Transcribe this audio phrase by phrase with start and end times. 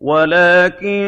[0.00, 1.06] وَلَٰكِن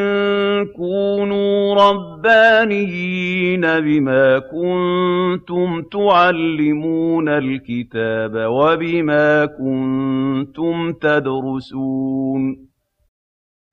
[0.77, 12.69] كُونُوا رَبَّانِيِّينَ بِمَا كُنتُمْ تُعَلِّمُونَ الْكِتَابَ وَبِمَا كُنتُمْ تَدْرُسُونَ.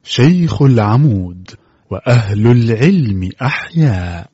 [0.04, 1.50] شيخ العمود
[1.92, 4.28] وأهل العلم أحياء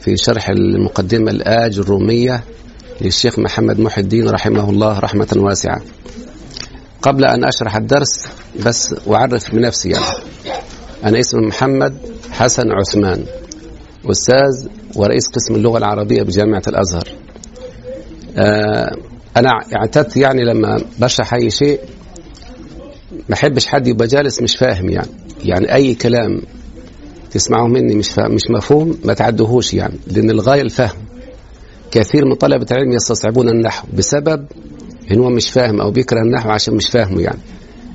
[0.00, 2.44] في شرح المقدمة الآج الرومية
[3.00, 5.80] للشيخ محمد محي الدين رحمه الله رحمة واسعة.
[7.02, 8.28] قبل أن أشرح الدرس
[8.66, 10.04] بس أعرف بنفسي يعني.
[11.04, 11.94] أنا اسمي محمد
[12.30, 13.24] حسن عثمان
[14.10, 17.08] أستاذ ورئيس قسم اللغة العربية بجامعة الأزهر.
[18.36, 18.96] آه
[19.36, 21.80] أنا اعتدت يعني لما بشرح أي شيء
[23.28, 25.08] ما أحبش حد يبقى جالس مش فاهم يعني.
[25.44, 26.42] يعني أي كلام
[27.30, 30.96] تسمعه مني مش فاهم مش مفهوم ما تعدهوش يعني لأن الغاية الفهم.
[31.90, 34.46] كثير من طلبة العلم يستصعبون النحو بسبب
[35.12, 37.38] إن هو مش فاهم أو بيكره النحو عشان مش فاهمه يعني.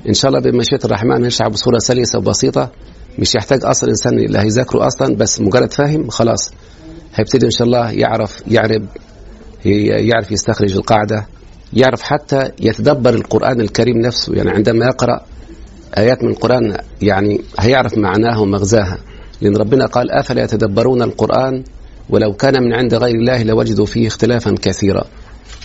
[0.08, 2.70] إن شاء الله بمشيئة الرحمن نشرح بصورة سلسة وبسيطة.
[3.18, 6.50] مش يحتاج أصلا إنسان اللي هيذاكره أصلا بس مجرد فاهم خلاص.
[7.14, 8.86] هيبتدي إن شاء الله يعرف يعرب
[9.64, 11.26] يعرف يستخرج القاعدة.
[11.72, 14.34] يعرف حتى يتدبر القرآن الكريم نفسه.
[14.34, 15.20] يعني عندما يقرأ
[15.98, 18.98] آيات من القرآن يعني هيعرف معناها ومغزاها.
[19.40, 21.64] لأن ربنا قال أفلا يتدبرون القرآن؟
[22.10, 25.04] ولو كان من عند غير الله لوجدوا فيه اختلافا كثيرا.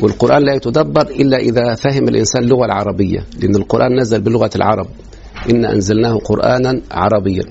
[0.01, 4.87] والقرآن لا يتدبر إلا إذا فهم الإنسان اللغة العربية لأن القرآن نزل بلغة العرب.
[5.49, 7.43] إن أنزلناه قرآنا عربيا.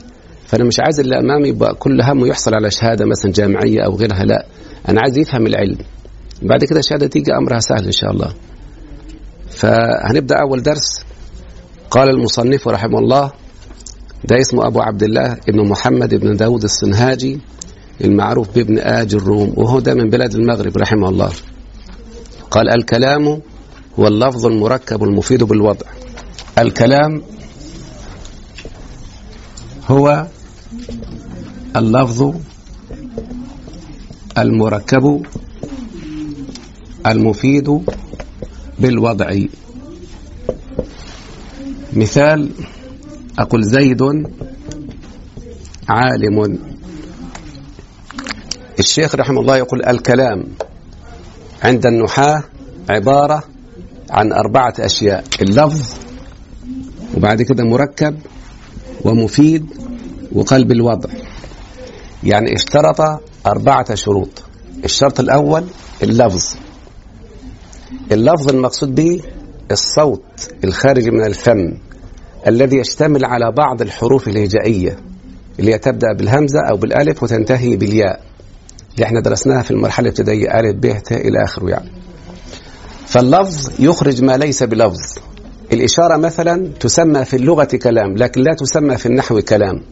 [0.47, 4.47] فأنا مش عايز اللي أمامي كل همه يحصل على شهادة مثلا جامعية أو غيرها لا.
[4.89, 5.79] أنا عايز يفهم العلم.
[6.43, 8.33] بعد كده الشهادة تيجي أمرها سهل إن شاء الله.
[9.51, 11.05] فهنبدأ أول درس.
[11.91, 13.31] قال المصنف رحمه الله
[14.25, 17.41] ده اسمه أبو عبد الله ابن محمد ابن داود الصنهاجي
[18.05, 21.31] المعروف بابن آج الروم وهو ده من بلاد المغرب رحمه الله.
[22.51, 23.41] قال الكلام
[23.99, 25.87] هو اللفظ المركب المفيد بالوضع.
[26.59, 27.23] الكلام
[29.89, 30.27] هو
[31.77, 32.35] اللفظ
[34.39, 35.27] المركب
[37.07, 37.81] المفيد
[38.79, 39.35] بالوضع.
[41.93, 42.51] مثال
[43.39, 44.03] أقول زيد
[45.89, 46.59] عالم.
[48.79, 50.45] الشيخ رحمه الله يقول الكلام
[51.63, 52.45] عند النحاة
[52.91, 53.45] عبارة
[54.11, 55.95] عن أربعة أشياء اللفظ
[57.17, 58.19] وبعد كده مركب
[59.05, 59.67] ومفيد
[60.33, 61.11] وقلب الوضع.
[62.25, 64.43] يعني اشترط أربعة شروط
[64.85, 65.65] الشرط الأول
[66.03, 66.55] اللفظ.
[68.13, 69.21] اللفظ المقصود به
[69.71, 70.23] الصوت
[70.65, 71.73] الخارج من الفم
[72.47, 74.97] الذي يشتمل على بعض الحروف الهجائية
[75.59, 78.21] اللي هي تبدأ بالهمزة أو بالألف وتنتهي بالياء
[78.95, 81.91] اللي إحنا درسناها في المرحلة الابتدائية ألف ب ت إلى آخره يعني.
[83.07, 85.19] فاللفظ يخرج ما ليس بلفظ.
[85.73, 89.83] الإشارة مثلا تسمى في اللغة كلام لكن لا تسمى في النحو كلام.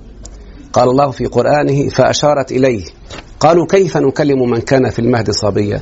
[0.73, 2.85] قال الله في قرآنه فأشارت إليه.
[3.41, 5.81] قالوا كيف نكلم من كان في المهد صبيا؟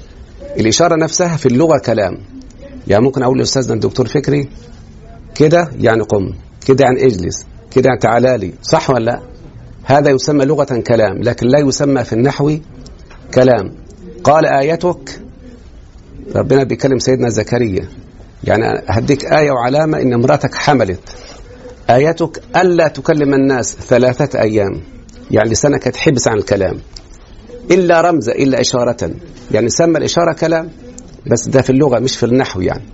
[0.56, 2.18] الإشارة نفسها في اللغة كلام.
[2.86, 4.48] يعني ممكن أقول لأستاذنا الدكتور فكري
[5.34, 6.34] كده يعني قم
[6.66, 9.22] كده يعني اجلس كده يعني تعالى لي صح ولا لا؟
[9.84, 12.56] هذا يسمى لغة كلام لكن لا يسمى في النحو
[13.34, 13.72] كلام.
[14.24, 15.20] قال آيتك
[16.36, 17.88] ربنا بيكلم سيدنا زكريا.
[18.44, 21.00] يعني هديك آية وعلامة إن امرأتك حملت.
[21.90, 24.80] آيتك ألا تكلم الناس ثلاثة أيام.
[25.30, 26.78] يعني لسانك تحبس عن الكلام.
[27.70, 29.10] إلا رمزة إلا إشارة.
[29.50, 30.70] يعني سمى الإشارة كلام
[31.26, 32.84] بس ده في اللغة مش في النحو يعني.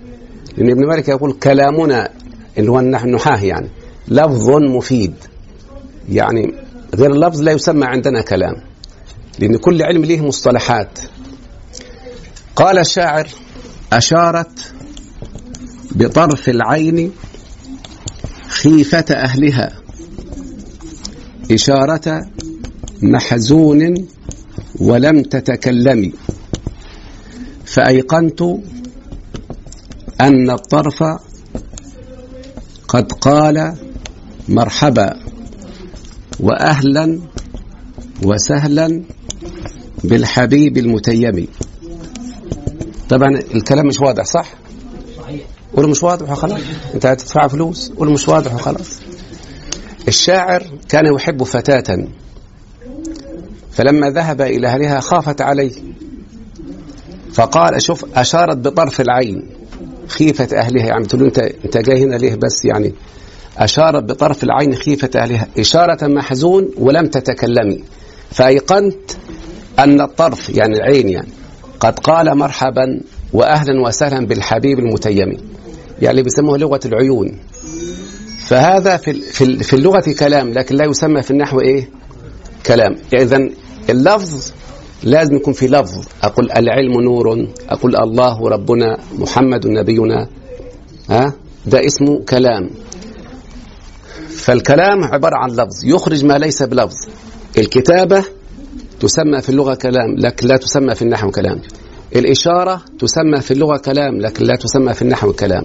[0.57, 2.09] لأن ابن مالك يقول كلامنا
[2.57, 3.69] اللي هو النحاة يعني
[4.07, 5.13] لفظ مفيد.
[6.09, 6.53] يعني
[6.95, 8.55] غير اللفظ لا يسمى عندنا كلام.
[9.39, 10.99] لأن كل علم له مصطلحات.
[12.55, 13.27] قال الشاعر
[13.93, 14.73] أشارت
[15.91, 17.11] بطرف العين
[18.47, 19.73] خيفة أهلها
[21.51, 22.21] إشارة
[23.01, 24.07] محزون
[24.79, 26.13] ولم تتكلمي.
[27.65, 28.41] فأيقنت
[30.21, 31.03] أن الطرف
[32.87, 33.75] قد قال
[34.49, 35.19] مرحبا
[36.39, 37.19] وأهلا
[38.23, 39.03] وسهلا
[40.03, 41.47] بالحبيب المتيم.
[43.09, 44.53] طبعا الكلام مش واضح صح؟
[45.75, 46.59] قولوا مش واضح وخلاص.
[46.93, 47.91] انت هتدفع فلوس.
[47.91, 48.99] قولوا مش واضح وخلاص.
[50.07, 52.07] الشاعر كان يحب فتاة.
[53.75, 55.71] فلما ذهب إلى أهلها خافت عليه.
[57.33, 59.49] فقال أشوف أشارت بطرف العين.
[60.07, 62.93] خيفة أهلها يعني تقول أنت أنت جاي هنا ليه؟ بس يعني
[63.57, 65.47] أشارت بطرف العين خيفة أهلها.
[65.57, 67.83] إشارة محزون ولم تتكلمي.
[68.31, 69.11] فأيقنت
[69.79, 71.29] أن الطرف يعني العين يعني
[71.79, 73.01] قد قال مرحبا
[73.33, 75.37] وأهلا وسهلا بالحبيب المتيم.
[76.01, 77.39] يعني بيسموه لغة العيون.
[78.47, 79.13] فهذا في
[79.63, 81.89] في اللغة كلام لكن لا يسمى في النحو إيه؟
[82.65, 82.95] كلام.
[83.13, 83.49] إذا
[83.89, 84.51] اللفظ
[85.03, 86.05] لازم يكون في لفظ.
[86.23, 90.27] أقول العلم نور أقول الله ربنا محمد نبينا.
[91.09, 91.33] ها؟
[91.65, 92.69] ده اسمه كلام.
[94.29, 96.95] فالكلام عبارة عن لفظ يخرج ما ليس بلفظ.
[97.57, 98.25] الكتابة
[98.99, 101.61] تسمى في اللغة كلام لكن لا تسمى في النحو كلام.
[102.15, 105.63] الإشارة تسمى في اللغة كلام لكن لا تسمى في النحو كلام.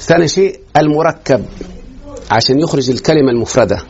[0.00, 1.44] ثاني شيء المركب.
[2.30, 3.82] عشان يخرج الكلمة المفردة.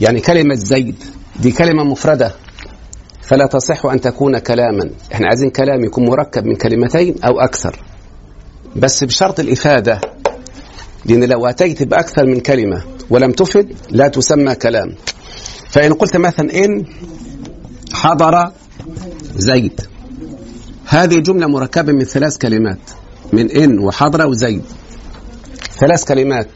[0.00, 1.04] يعني كلمة زيد.
[1.40, 2.32] دي كلمة مفردة.
[3.28, 4.90] فلا تصح أن تكون كلاما.
[5.12, 7.78] إحنا عايزين كلام يكون مركب من كلمتين أو أكثر.
[8.76, 10.00] بس بشرط الإفادة.
[11.04, 14.94] لأن لو أتيت بأكثر من كلمة ولم تفد لا تسمى كلام.
[15.70, 16.84] فإن قلت مثلا إن
[17.92, 18.52] حضر
[19.36, 19.80] زيد.
[20.86, 22.78] هذه جملة مركبة من ثلاث كلمات.
[23.32, 24.62] من إن وحضر وزيد.
[25.78, 26.48] ثلاث كلمات.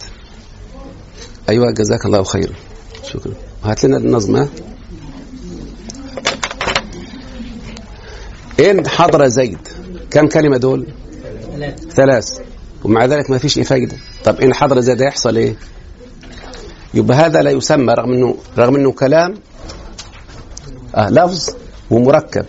[1.49, 2.53] أيوة جزاك الله خير
[3.05, 3.33] شكرا.
[3.65, 4.49] هات لنا النظمة.
[8.71, 9.59] إن حضر زيد
[10.11, 10.87] كم كلمة دول؟
[11.91, 12.39] ثلاث.
[12.85, 13.97] ومع ذلك ما فيش فايدة.
[14.25, 15.57] طب إن حضر زيد يحصل إيه؟
[16.95, 19.35] يبقى هذا لا يسمى رغم أنه رغم أنه كلام
[20.95, 21.51] آه لفظ
[21.91, 22.45] ومركب.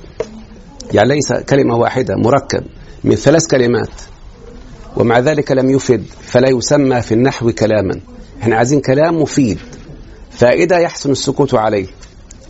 [0.91, 2.63] يعني ليس كلمة واحدة مركب
[3.03, 3.89] من ثلاث كلمات.
[4.97, 7.99] ومع ذلك لم يفد فلا يسمى في النحو كلاما.
[8.41, 9.59] إحنا عايزين كلام مفيد.
[10.31, 11.87] فائدة يحسن السكوت عليه.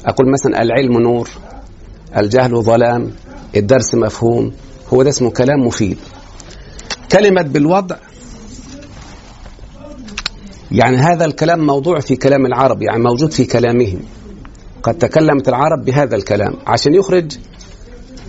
[0.05, 1.29] أقول مثلا العلم نور
[2.17, 3.11] الجهل ظلام.
[3.55, 4.51] الدرس مفهوم
[4.93, 5.97] هو ده اسمه كلام مفيد.
[7.11, 7.95] كلمة بالوضع
[10.71, 13.99] يعني هذا الكلام موضوع في كلام العرب يعني موجود في كلامهم.
[14.83, 17.37] قد تكلمت العرب بهذا الكلام عشان يخرج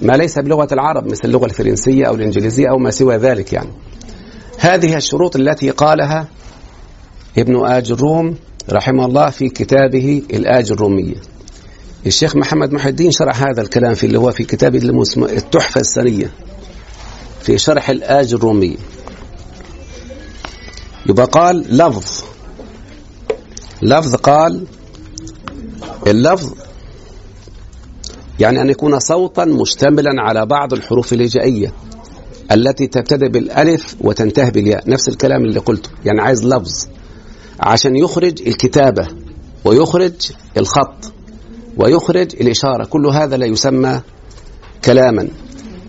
[0.02, 3.70] ما ليس بلغة العرب مثل اللغة الفرنسية أو الإنجليزية أو ما سوى ذلك يعني.
[4.58, 6.28] هذه الشروط التي قالها
[7.38, 8.34] ابن آج الروم
[8.72, 11.14] رحمه الله في كتابه الآج الرومية.
[12.06, 14.78] الشيخ محمد محي الدين شرح هذا الكلام في اللي هو في كتابه
[15.16, 16.30] التحفة السنية
[17.42, 18.76] في شرح الآج الرومية
[21.06, 22.24] يبقى قال لفظ.
[23.82, 24.66] لفظ قال
[26.06, 26.52] اللفظ
[28.40, 31.72] يعني أن يكون صوتا مشتملا على بعض الحروف الهجائية
[32.52, 34.90] التي تبتدئ بالألف وتنتهي بالياء.
[34.90, 35.90] نفس الكلام اللي قلته.
[36.04, 36.86] يعني عايز لفظ.
[37.60, 39.08] عشان يخرج الكتابة
[39.64, 40.12] ويخرج
[40.56, 41.13] الخط.
[41.76, 42.84] ويخرج الإشارة.
[42.84, 44.00] كل هذا لا يسمى
[44.84, 45.28] كلاما.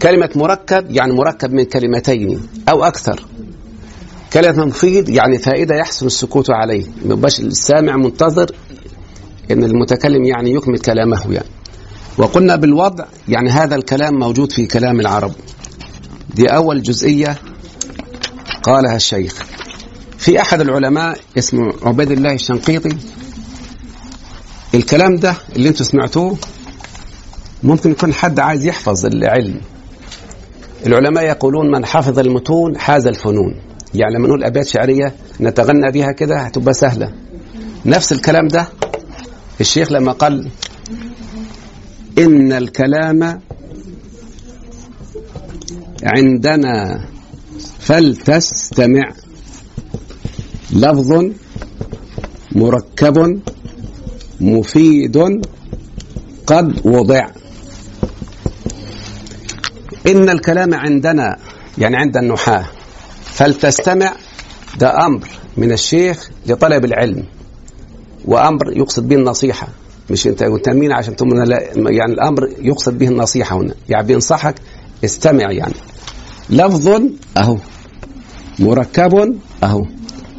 [0.02, 3.26] كلمة مركب يعني مركب من كلمتين أو أكثر.
[4.34, 6.86] كلمة مفيد يعني فائدة يحسن السكوت عليه.
[7.06, 8.52] مبقاش السامع منتظر
[9.52, 11.50] إن المتكلم يعني يكمل كلامه يعني.
[12.18, 15.32] وقلنا بالوضع يعني هذا الكلام موجود في كلام العرب.
[16.36, 17.38] دي أول جزئية
[18.64, 19.46] قالها الشيخ.
[20.18, 22.98] في أحد العلماء اسمه عبيد الله الشنقيطي
[24.76, 26.38] الكلام ده اللي أنتم سمعتوه
[27.64, 29.62] ممكن يكون حد عايز يحفظ العلم.
[30.86, 33.56] العلماء يقولون من حفظ المتون حاز الفنون.
[33.94, 37.14] يعني لما نقول أبيات شعرية نتغنى بها كده هتبقى سهلة.
[37.86, 38.68] نفس الكلام ده
[39.62, 40.50] الشيخ لما قال
[42.18, 43.42] إن الكلام
[46.04, 47.06] عندنا
[47.80, 49.12] فلتستمع.
[50.74, 51.24] لفظ
[52.52, 53.40] مركب
[54.42, 55.18] مفيد
[56.48, 57.28] قد وضع.
[60.08, 61.38] إن الكلام عندنا
[61.78, 62.66] يعني عند النحاة
[63.24, 64.14] فلتستمع
[64.80, 65.28] ده أمر
[65.58, 67.24] من الشيخ لطلب العلم
[68.26, 69.68] وأمر يقصد به النصيحة.
[70.10, 73.74] مش أنت انت مين عشان تؤمن لا يعني الأمر يقصد به النصيحة هنا.
[73.90, 74.56] يعني بينصحك
[75.06, 75.74] استمع يعني.
[76.50, 77.02] لفظ
[77.38, 77.58] أهو.
[78.60, 79.86] مركب أهو.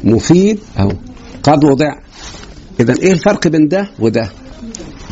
[0.03, 0.91] مفيد أهو.
[1.43, 1.93] قد وضع.
[2.79, 4.29] إذا إيه الفرق بين ده وده؟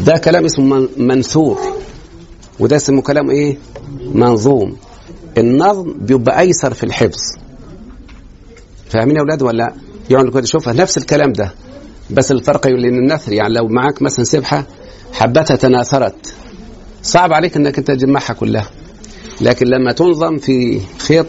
[0.06, 1.60] ده كلام اسمه منثور
[2.60, 3.58] وده اسمه كلام إيه؟
[4.14, 4.78] منظوم.
[5.38, 7.22] النظم بيبقى أيسر في الحفظ.
[8.90, 9.74] فاهمين يا أولاد ولا لأ؟
[10.10, 11.52] يعني كده شوفها نفس الكلام ده
[12.10, 14.66] بس الفرق لأن النثر يعني لو معاك مثلا سبحة
[15.14, 16.34] حبتها تناثرت.
[17.04, 18.70] صعب عليك إنك أنت تجمعها كلها.
[19.42, 21.28] لكن لما تنظم في خيط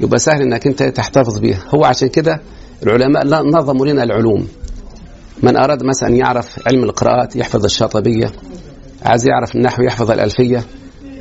[0.00, 1.64] يبقى سهل إنك أنت تحتفظ بيها.
[1.74, 2.40] هو عشان كده
[2.82, 4.48] العلماء نظموا لنا العلوم.
[5.42, 8.32] من أراد مثلا يعرف علم القراءات يحفظ الشاطبية
[9.02, 10.64] عايز يعرف النحو يحفظ الألفية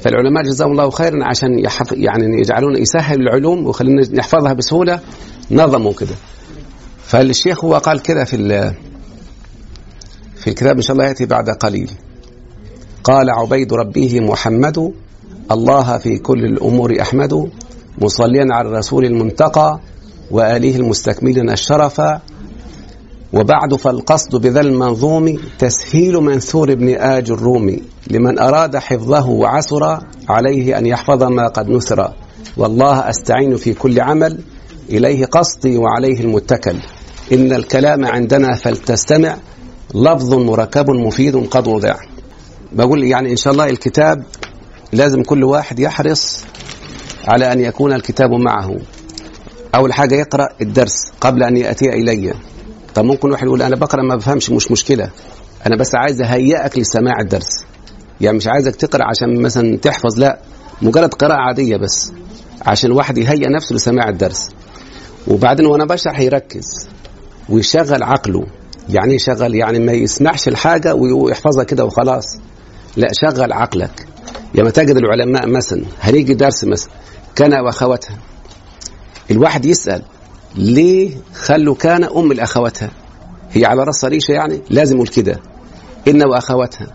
[0.01, 4.99] فالعلماء جزاهم الله خيرا عشان يحف يعني يجعلون يسهل العلوم ويخلينا نحفظها بسهولة
[5.51, 6.15] نظموا كده.
[7.05, 8.37] فالشيخ هو قال كده في
[10.35, 11.91] في الكتاب إن شاء الله يأتي بعد قليل.
[13.03, 14.93] قال عبيد ربه محمد
[15.51, 17.49] الله في كل الأمور أحمد
[18.01, 19.79] مصليا على الرسول المنتقى
[20.31, 22.01] وآله المستكملين الشرف
[23.33, 27.81] وبعد فالقصد بذا المنظوم تسهيل منثور ابن آج الرومي
[28.11, 32.13] لمن أراد حفظه وعسر عليه أن يحفظ ما قد نثر
[32.57, 34.39] والله أستعين في كل عمل
[34.89, 36.75] إليه قصدي وعليه المتكل.
[37.33, 39.37] إن الكلام عندنا فلتستمع
[39.95, 41.95] لفظ مركب مفيد قد وضع.
[42.71, 44.23] بقول يعني إن شاء الله الكتاب
[44.93, 46.43] لازم كل واحد يحرص
[47.27, 48.75] على أن يكون الكتاب معه.
[49.75, 52.33] أول حاجة يقرأ الدرس قبل أن يأتي إلي.
[52.97, 55.09] طب ممكن واحد يقول أنا بقرأ ما بفهمش مش مشكلة.
[55.65, 57.65] أنا بس عايز أهيئك لسماع الدرس.
[58.21, 60.39] يعني مش عايزك تقرأ عشان مثلا تحفظ لا.
[60.81, 62.11] مجرد قراءة عادية بس
[62.61, 64.49] عشان الواحد يهيئ نفسه لسماع الدرس.
[65.27, 66.89] وبعدين وأنا بشرح يركز
[67.49, 68.45] ويشغل عقله.
[68.89, 72.37] يعني يشغل يعني ما يسمعش الحاجة ويحفظها كده وخلاص.
[72.97, 74.07] لا شغل عقلك.
[74.55, 76.91] لما تجد العلماء مثلا هنيجي درس مثلا
[77.35, 78.17] كان وأخواتها.
[79.31, 80.01] الواحد يسأل
[80.57, 82.89] ليه خلوا كان أم الاخواتها
[83.51, 85.39] هي على رأس ريشه يعني؟ لازم يقول كده.
[86.07, 86.87] ان وأخواتها.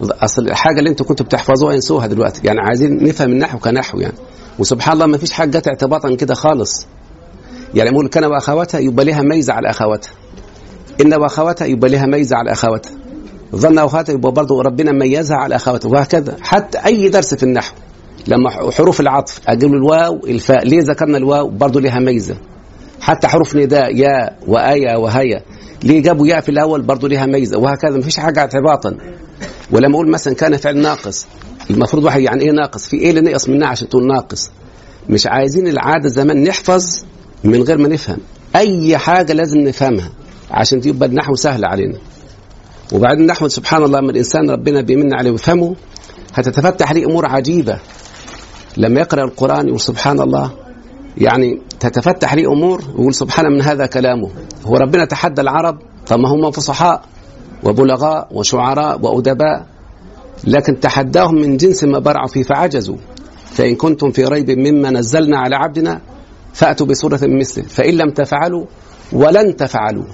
[0.00, 2.40] أصل الحاجة اللي أنتوا كنتوا بتحفظوها ينسوها دلوقتي.
[2.46, 4.14] يعني عايزين نفهم النحو كنحو يعني.
[4.58, 6.86] وسبحان الله ما فيش حاجة جت اعتباطا كده خالص.
[7.74, 10.12] يعني يقول كان وأخواتها يبقى لها ميزة على أخواتها.
[11.00, 12.92] إن وأخواتها يبقى لها ميزة على أخواتها.
[13.56, 15.88] ظن واخواتها يبقى برضه ربنا ميزها على أخواتها.
[15.88, 16.36] وهكذا.
[16.40, 17.74] حتى أي درس في النحو.
[18.26, 20.64] لما حروف العطف أجيب الواو الفاء.
[20.64, 22.36] ليه ذكرنا الواو؟ برضه لها ميزة.
[23.00, 25.42] حتى حروف نداء يا وآيا وهيا.
[25.82, 27.58] ليه جابوا ياء في الأول؟ برضه لها ميزة.
[27.58, 28.96] وهكذا مفيش حاجة اعتباطا.
[29.70, 31.26] ولما أقول مثلا كان فعل ناقص
[31.70, 34.50] المفروض واحد يعني إيه ناقص؟ في إيه اللي نقص منها عشان تقول ناقص؟
[35.08, 36.84] مش عايزين العادة زمان نحفظ
[37.44, 38.18] من غير ما نفهم.
[38.56, 40.10] أي حاجة لازم نفهمها
[40.50, 41.98] عشان تبقى النحو سهل علينا.
[42.92, 45.76] وبعدين النحو سبحان الله من الإنسان ربنا بيمن عليه ويفهمه
[46.34, 47.78] هتتفتح عليه أمور عجيبة.
[48.76, 50.50] لما يقرأ القرآن يقول سبحان الله
[51.16, 54.30] يعني تتفتح لي أمور ويقول سبحان من هذا كلامه.
[54.66, 57.02] هو ربنا تحدى العرب طب ما هم فصحاء
[57.64, 59.66] وبلغاء وشعراء وأدباء
[60.44, 62.96] لكن تحداهم من جنس ما برعوا فيه فعجزوا.
[63.50, 66.00] فإن كنتم في ريب مما نزلنا على عبدنا
[66.52, 67.64] فأتوا بسوره مثله.
[67.64, 68.66] فإن لم تفعلوا
[69.12, 70.04] ولن تفعلوا.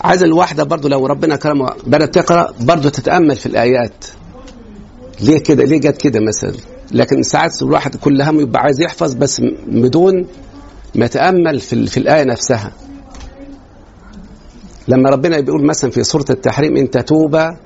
[0.00, 4.04] عايز الواحدة برضو لو ربنا كرمه بدأت تقرأ برضو تتأمل في الآيات.
[5.20, 9.42] ليه كده؟ ليه جت كده مثلا؟ لكن ساعات الواحد كل هم يبقى عايز يحفظ بس
[9.66, 10.26] بدون
[10.94, 12.72] ما يتأمل في, في الآية نفسها.
[14.88, 17.56] لما ربنا بيقول مثلا في سورة التحريم إن تتوبا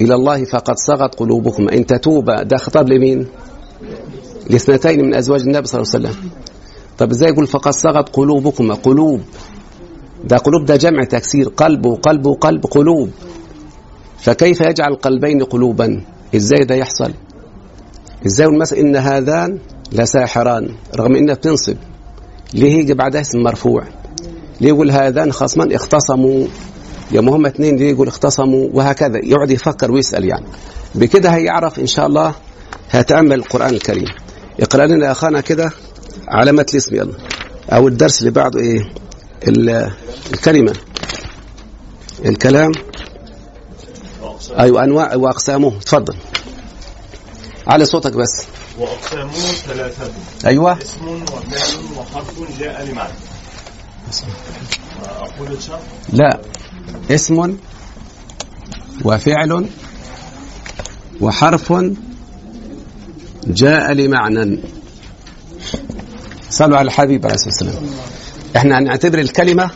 [0.00, 1.68] إلى الله فقد صغت قلوبكم.
[1.68, 3.26] إن تتوبا ده خطاب لمين؟
[4.50, 6.30] لاثنتين من أزواج النبي صلى الله عليه وسلم.
[6.98, 9.20] طب إزاي يقول فقد صغت قلوبكم؟ قلوب.
[10.24, 11.48] ده قلوب ده جمع تكسير.
[11.48, 13.10] قلب وقلب وقلب قلوب.
[14.18, 16.04] فكيف يجعل قلبين قلوبا؟
[16.36, 17.12] إزاي ده يحصل؟
[18.26, 19.58] إزاي مثلا إن هذان
[19.92, 21.76] لساحران رغم انها بتنصب.
[22.54, 23.84] ليه يجي بعدها اسم مرفوع؟
[24.60, 26.46] ليه يقول هذان خصمان اختصموا؟
[27.10, 29.18] يا هم اثنين ليه يقول اختصموا؟ وهكذا.
[29.24, 30.46] يقعد يفكر ويسأل يعني.
[30.94, 32.34] بكده هيعرف إن شاء الله
[32.90, 34.08] هيتامل القرآن الكريم.
[34.60, 35.70] اقرأ لنا يا أخانا كده
[36.28, 37.14] علامة الاسم يلا.
[37.72, 38.92] أو الدرس اللي بعده إيه؟
[40.32, 40.72] الكلمة.
[42.24, 42.72] الكلام.
[44.58, 45.78] أيوه أنواع وأقسامه.
[45.80, 46.14] تفضل.
[47.68, 48.44] على صوتك بس.
[48.78, 49.32] وأقسامه
[49.66, 50.12] ثلاثة.
[50.46, 50.78] أيوه.
[50.78, 53.12] اسم وفعل وحرف جاء لمعنى
[54.08, 55.80] الشرط
[56.12, 56.40] لا.
[57.10, 57.56] اسم
[59.04, 59.68] وفعل
[61.20, 61.72] وحرف
[63.46, 64.62] جاء لمعنى.
[66.50, 67.90] صلوا على الحبيب عليه الصلاة والسلام.
[68.56, 69.70] إحنا هنعتبر الكلمة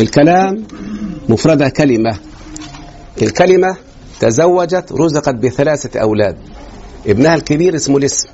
[0.00, 0.66] الكلام
[1.28, 2.18] مفردها كلمة.
[3.22, 3.76] الكلمة
[4.20, 6.36] تزوجت رزقت بثلاثة أولاد.
[7.06, 8.28] ابنها الكبير اسمه الاسم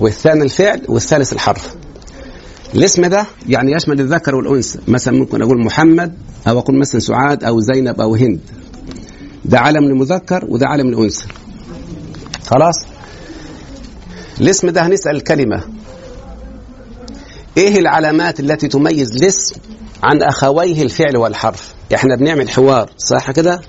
[0.00, 1.74] والثاني الفعل والثالث الحرف.
[2.74, 4.78] الاسم ده يعني يشمل الذكر والأنثى.
[4.88, 6.14] مثلا ممكن أقول محمد
[6.48, 8.40] أو أقول مثلا سعاد أو زينب أو هند.
[9.44, 11.26] ده علم للمذكر وده علم للأنثى
[12.46, 12.74] خلاص؟
[14.40, 15.62] الاسم ده هنسأل الكلمة.
[17.56, 19.54] إيه العلامات التي تميز الاسم
[20.02, 23.60] عن أخويه الفعل والحرف؟ إحنا بنعمل حوار صح كده؟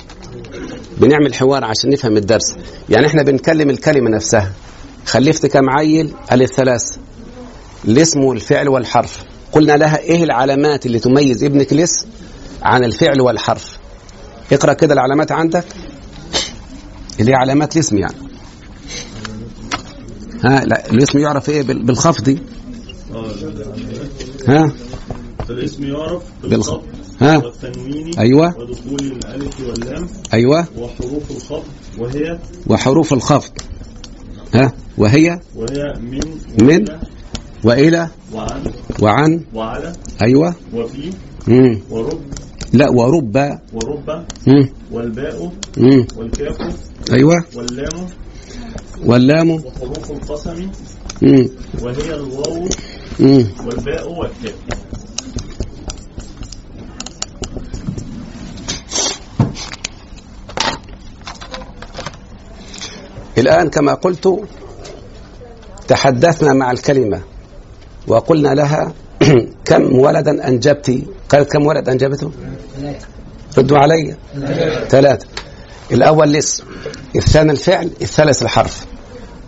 [0.98, 2.56] بنعمل حوار عشان نفهم الدرس.
[2.90, 4.52] يعني إحنا بنكلم الكلمة نفسها.
[5.06, 6.98] خلفت كم عيل ألف ثلاثة
[7.86, 9.24] الاسم والفعل والحرف.
[9.52, 12.06] قلنا لها إيه العلامات اللي تميز ابنك الاسم
[12.64, 13.78] عن الفعل والحرف؟
[14.52, 15.66] اقرأ كده العلامات عندك.
[17.20, 18.16] اللي هي علامات الاسم يعني.
[20.44, 22.38] ها لا الاسم يعرف إيه؟ بال- بالخفض.
[24.48, 24.72] ها؟
[25.50, 26.82] الاسم يعرف بالخ- بالخط
[27.22, 28.58] ها؟ والتنوين أيوة.
[28.58, 30.08] ودخول الألف واللام.
[30.34, 30.68] أيوه.
[30.78, 31.64] وحروف الخط
[31.98, 33.52] وهي وحروف الخفض.
[34.56, 36.20] ها؟ وهي وهي من
[36.62, 36.86] من
[37.64, 38.10] وإلى.
[38.34, 38.64] وعن.
[39.02, 39.42] وعن.
[39.54, 39.94] وعلى.
[40.22, 40.56] أيوه.
[40.74, 41.12] وفي.
[41.48, 41.80] مم.
[41.90, 42.22] ورب.
[42.74, 43.36] لا ورب.
[43.74, 44.26] ورب.
[44.48, 44.70] مم.
[44.92, 45.52] والباء.
[45.78, 46.06] مم.
[46.18, 46.58] والكاف.
[47.12, 47.44] أيوه.
[47.56, 48.08] واللام.
[49.06, 49.50] واللام.
[49.52, 50.70] وحروف القسم.
[51.82, 52.68] وهي الواو.
[53.66, 54.56] والباء والكاف.
[63.38, 64.40] الآن كما قلت
[65.88, 67.22] تحدثنا مع الكلمة
[68.08, 68.94] وقلنا لها
[69.66, 72.32] كم ولدا أنجبت؟ قالت كم ولد أنجبته؟
[73.58, 74.16] ردوا علي.
[74.90, 75.28] ثلاثة.
[75.92, 76.64] الأول الاسم
[77.16, 78.86] الثاني الفعل الثالث الحرف.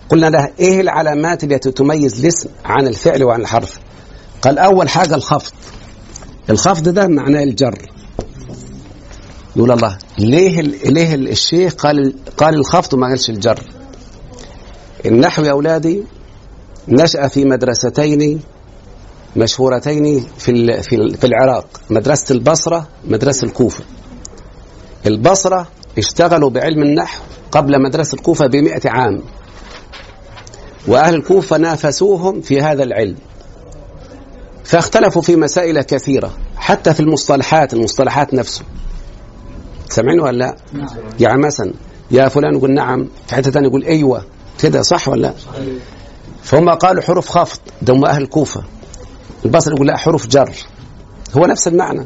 [0.10, 3.80] قلنا لها إيه العلامات التي تميز الاسم عن الفعل وعن الحرف؟
[4.42, 5.54] قال أول حاجة الخفض.
[6.50, 7.78] الخفض ده معناه الجر.
[9.56, 13.60] يقول الله ليه ليه ال- الشيخ قال قال الخفض وما قالش الجر؟
[15.06, 16.04] النحو يا أولادي
[16.88, 18.40] نشأ في مدرستين
[19.36, 23.84] مشهورتين في في ال- في العراق مدرسة البصرة مدرسة الكوفة.
[25.06, 29.22] البصرة اشتغلوا بعلم النحو قبل مدرسة الكوفة بمئة عام.
[30.88, 33.16] وأهل الكوفة نافسوهم في هذا العلم.
[34.64, 38.64] فاختلفوا في مسائل كثيرة حتى في المصطلحات المصطلحات نفسه.
[39.90, 40.56] سامعين ولا لا؟
[41.20, 41.74] يعني مثلا
[42.12, 44.26] يا فلان يقول نعم في حتة ثانية يقول أيوه.
[44.62, 45.34] كده صح ولا لا؟
[46.44, 48.64] فهم قالوا حروف خفض ده هم أهل الكوفه
[49.46, 50.52] البصري يقول لا حروف جر.
[51.38, 52.06] هو نفس المعنى.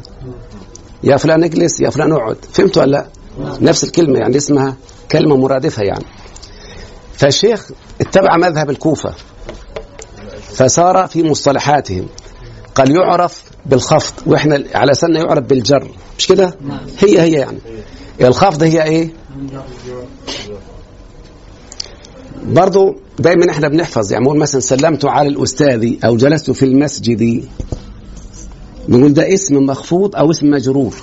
[1.02, 3.06] يا فلان اجلس يا فلان اقعد فهمتوا ولا لا؟
[3.60, 4.76] نفس الكلمة يعني اسمها
[5.12, 6.04] كلمة مرادفة يعني.
[7.14, 9.14] فالشيخ اتبع مذهب الكوفة.
[10.54, 12.06] فصار في مصطلحاتهم.
[12.74, 15.90] قال يعرف بالخفض وإحنا على سنة يعرف بالجر.
[16.18, 16.54] مش كده؟
[16.98, 17.58] هي هي يعني.
[18.20, 19.10] الخفض هي إيه؟
[22.44, 27.44] برضو دايما إحنا بنحفظ يعني نقول مثلا سلمت على الأستاذ أو جلست في المسجد
[28.88, 30.94] نقول ده اسم مخفوض أو اسم مجرور.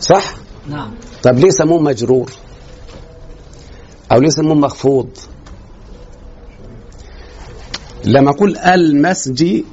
[0.00, 0.34] صح؟
[0.68, 0.90] نعم.
[1.22, 2.30] طب ليه سموه مجرور
[4.12, 5.08] أو ليه سموه مخفوض؟
[8.04, 9.64] لما أقول المسجد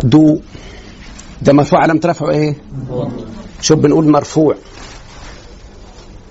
[1.41, 2.55] ده مرفوع علامة رفعه إيه؟
[3.61, 4.55] شوف بنقول مرفوع.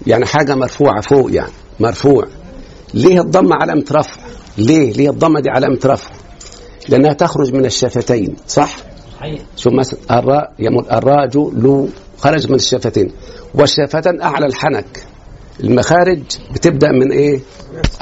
[0.07, 2.29] يعني حاجة مرفوعة فوق يعني مرفوع.
[2.95, 4.21] ليه الضمة علامة رفع
[4.59, 6.11] ليه؟ ليه الضمة دي علامة رفع
[6.89, 8.77] لأنها تخرج من الشفتين صح؟
[9.19, 9.41] صحيح.
[9.57, 13.11] شوف مثلا الراء يمول الراجل خرج من الشفتين.
[13.55, 15.05] والشفتان أعلى الحنك.
[15.61, 16.23] المخارج
[16.55, 17.41] بتبدأ من إيه؟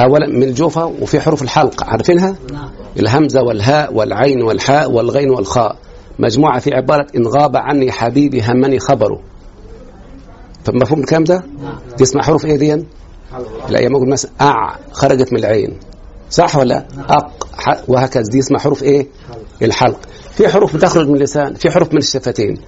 [0.00, 2.70] أولا من الجوفة وفي حروف الحلق عارفينها؟ نعم.
[2.96, 5.76] الهمزة والهاء والعين والحاء والغين والخاء.
[6.18, 9.20] مجموعة في عبارة إن غاب عني حبيبي همني خبره.
[10.64, 11.78] فمفهوم الكلام ده؟ نعم.
[12.02, 12.84] اسمها حروف إيه دي؟
[13.68, 15.78] لا يا أقول مثلا أع خرجت من العين.
[16.30, 18.22] صح ولا؟ لا؟ أق وهكذا.
[18.22, 19.06] دي اسمها حروف إيه؟
[19.62, 20.00] الحلق.
[20.36, 22.58] في حروف بتخرج من اللسان في حروف من الشفتين.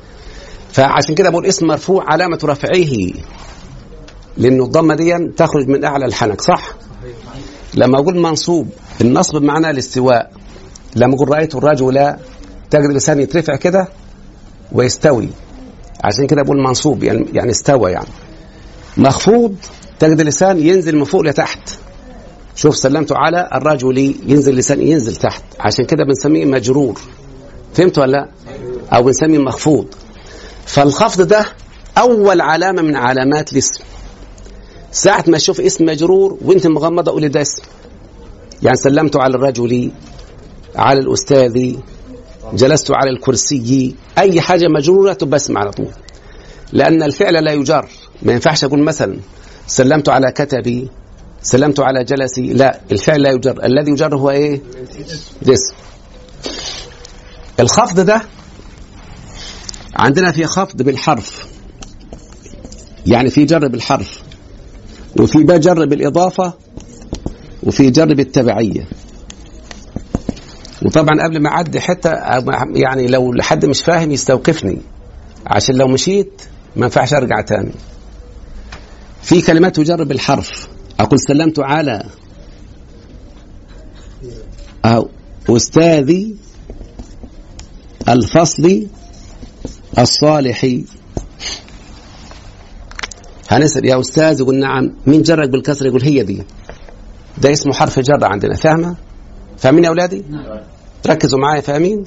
[0.73, 3.13] فعشان كده بقول اسم مرفوع علامة رفعه.
[4.37, 6.71] لأنه الضمة دي تخرج من أعلى الحنك صح؟
[7.75, 8.69] لما أقول منصوب
[9.01, 10.33] النصب بمعنى الاستواء.
[10.97, 12.17] لما أقول رأيت الرجل
[12.71, 13.89] تجد لسان يترفع كده
[14.73, 15.29] ويستوي.
[16.05, 18.09] عشان كده بقول منصوب يعني يعني استوى يعني.
[18.97, 19.55] مخفوض
[20.01, 21.71] تجد اللسان ينزل من فوق لتحت.
[22.57, 25.43] شوف سلمت على الرجل ينزل لسان ينزل تحت.
[25.61, 27.01] عشان كده بنسميه مجرور.
[27.75, 28.29] فهمت ولا لا؟
[28.97, 29.87] أو بنسميه مخفوض.
[30.67, 31.47] فالخفض ده
[31.99, 33.85] أول علامة من علامات الاسم.
[34.93, 37.63] ساعة ما تشوف اسم مجرور وأنت مغمضة قولي ده اسم.
[38.63, 39.91] يعني سلمت على الرجل
[40.77, 41.75] على الأستاذ
[42.55, 45.89] جلست على الكرسي أي حاجة مجرورة تبقى اسم على طول.
[46.73, 47.89] لأن الفعل لا يجر.
[48.23, 49.17] ما ينفعش أقول مثلا
[49.71, 50.89] سلمت على كتبي
[51.43, 52.41] سلمت على جلسي.
[52.53, 53.65] لا الفعل لا يجر.
[53.65, 54.61] الذي يجر هو إيه؟
[55.43, 55.75] الاسم
[57.61, 58.23] الخفض ده
[59.95, 61.47] عندنا في خفض بالحرف.
[63.07, 64.23] يعني في جر بالحرف
[65.21, 66.53] وفي بقى جر بالإضافة
[67.63, 68.89] وفي جر بالتبعية.
[70.83, 72.13] وطبعا قبل ما أعدي حتى
[72.75, 74.79] يعني لو لحد مش فاهم يستوقفني
[75.47, 76.43] عشان لو مشيت
[76.77, 77.73] ما ينفعش أرجع تاني.
[79.23, 80.69] في كلمات تجر بالحرف.
[81.01, 82.03] أقول سلمت على
[84.85, 85.09] أو
[85.49, 86.37] أستاذي
[88.09, 88.87] الفصل
[89.99, 90.85] الصالحي
[93.51, 94.93] هنسأل يا أستاذ يقول نعم.
[95.07, 96.43] مين جرك بالكسر؟ يقول هي دي.
[97.39, 98.55] ده اسمه حرف جر عندنا.
[98.55, 98.97] فاهمة؟
[99.59, 100.25] فاهمين يا أولادي؟
[101.07, 102.05] ركزوا معايا فاهمين؟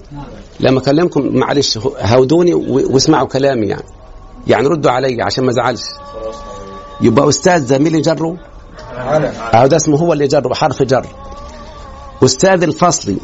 [0.60, 3.84] لما أكلمكم معلش هودوني واسمعوا كلامي يعني.
[4.48, 5.82] يعني ردوا علي عشان ما أزعلش.
[7.02, 7.32] يبقى
[7.72, 8.38] مين اللي جره
[9.66, 11.06] ده اسمه هو اللي جره بحرف جر.
[12.24, 13.18] أستاذ الفصل.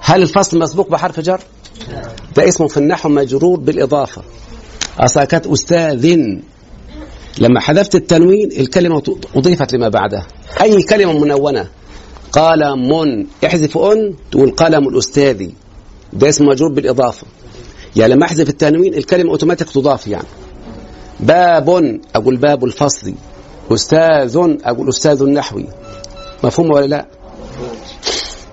[0.00, 1.40] هل الفصل مسبوق بحرف جر؟
[2.36, 4.22] ده اسمه في النحو مجرور بالإضافة.
[4.98, 6.16] أصلا كانت أستاذ.
[7.38, 9.02] لما حذفت التنوين الكلمة
[9.36, 10.26] أضيفت لما بعدها.
[10.62, 11.68] أي كلمة منونة؟
[12.32, 15.48] قلم احذف أن تقول قلم الأستاذ.
[16.12, 17.26] ده اسمه مجرور بالإضافة.
[17.96, 20.26] يعني لما أحذف التنوين الكلمة أوتوماتيك تضاف يعني.
[21.22, 23.14] باب أقول باب الفصل.
[23.72, 25.66] أستاذ أقول أستاذ النحوي
[26.44, 27.06] مفهوم ولا لا؟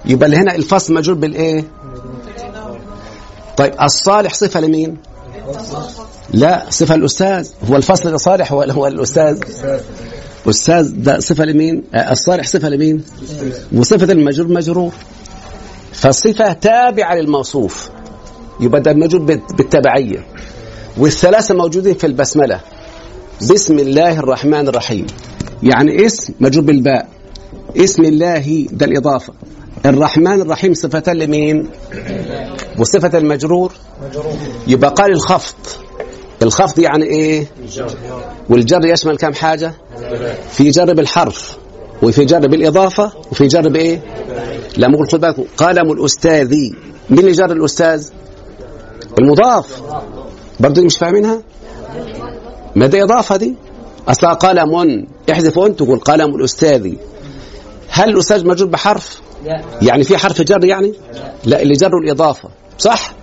[0.05, 1.63] يبقى هنا الفصل مجرور بالإيه؟
[3.57, 4.97] طيب الصالح صفة لمين؟
[6.33, 7.49] لا صفة الأستاذ.
[7.69, 9.39] هو الفصل ده صالح ولا هو الأستاذ؟
[10.49, 13.03] أستاذ ده صفة لمين؟ الصالح صفة لمين؟
[13.75, 14.91] وصفة المجرور مجرور.
[15.93, 17.89] فالصفة تابعة للموصوف.
[18.59, 20.25] يبقى ده مجرور بال- بالتبعية
[20.99, 22.59] والثلاثة موجودين في البسملة.
[23.51, 25.07] بسم الله الرحمن الرحيم.
[25.63, 27.07] يعني اسم مجرور بالباء.
[27.77, 29.33] اسم الله ده الإضافة.
[29.85, 31.67] الرحمن الرحيم صفتان لمين؟
[32.79, 33.71] وصفة المجرور؟
[34.67, 35.55] يبقى قال الخفض.
[36.41, 37.45] الخفض يعني إيه؟
[38.49, 39.73] والجر يشمل كم حاجة؟
[40.51, 41.57] في جر بالحرف
[42.03, 44.01] وفي جر بالإضافة وفي جر بإيه؟
[44.77, 45.25] لما أقول خد
[45.57, 46.49] قلم الأستاذ
[47.09, 48.07] مين اللي جر الأستاذ؟
[49.19, 49.81] المضاف.
[50.59, 51.41] برضو مش فاهمينها؟
[52.75, 53.55] ما دي إضافة دي؟
[54.07, 56.93] أصلا قلم احذف أنت تقول قلم الأستاذ.
[57.89, 59.21] هل الأستاذ مجرور بحرف؟
[59.81, 60.93] يعني في حرف جر يعني؟
[61.45, 62.49] لا اللي جره الإضافة.
[62.77, 63.13] صح؟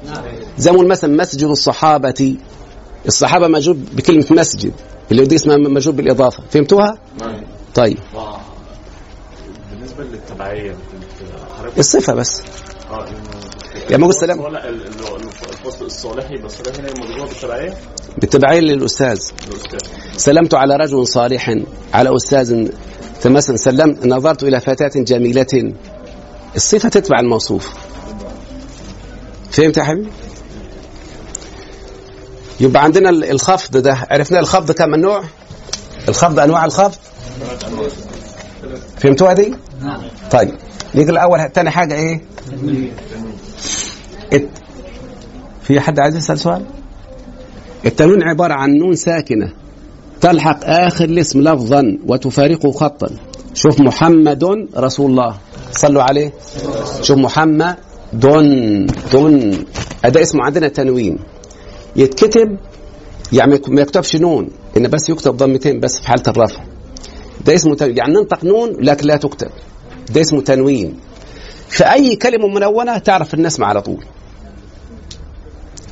[0.59, 2.37] زي ما مثلا مسجد الصحابة.
[3.07, 4.73] الصحابة مجرور بكلمة مسجد.
[5.11, 6.43] اللي دي اسمها مجرور بالإضافة.
[6.51, 6.99] فهمتوها؟
[7.75, 7.99] طيب.
[11.21, 12.43] كنت حضرتك الصفة بس.
[12.91, 13.07] آه
[13.91, 16.35] يا ما قلت سلام الصالح- ال- ال- الفصل الصالحي
[16.81, 16.89] هنا
[17.27, 17.75] بالتبعية.
[18.19, 19.21] بالتبعية للأستاذ.
[19.49, 19.79] الاستاذ
[20.17, 21.55] سلمت على رجل صالح
[21.95, 22.69] على أستاذ
[23.27, 25.73] مثلا سلمت نظرت إلى فتاة جميلة.
[26.57, 27.69] الصفة تتبع الموصوف.
[29.51, 30.11] فهمت يا حبيبي؟
[32.61, 34.07] يبقى عندنا ال- الخفض ده.
[34.11, 35.23] عرفنا الخفض كم نوع؟
[36.09, 36.99] الخفض أنواع الخفض؟
[38.99, 39.55] فهمتوها دي؟
[40.31, 40.55] طيب.
[40.95, 42.21] نيجي الأول تاني حاجة إيه؟
[44.33, 44.49] الت...
[45.63, 46.63] في حد عايز يسأل سؤال؟
[47.87, 49.53] التنوين عبارة عن نون ساكنة
[50.21, 53.09] تلحق آخر الاسم لفظا وتفارقه خطا.
[53.55, 54.45] شوف محمد
[54.77, 55.37] رسول الله.
[55.73, 56.33] صلوا عليه.
[57.03, 57.77] شوف محمد
[58.13, 58.87] دون.
[59.13, 59.65] دون
[60.05, 61.19] هذا اسمه عندنا تنوين.
[61.97, 62.57] يتكتب
[63.33, 66.65] يعني ما يكتبش نون إن بس يكتب ضمتين بس في حالة الرفع.
[67.47, 69.51] ده اسمه تنوين يعني ننطق نون لكن لا تكتب.
[70.15, 70.97] ده اسمه تنوين.
[71.69, 74.05] في أي كلمة منونة تعرف النسمة على طول.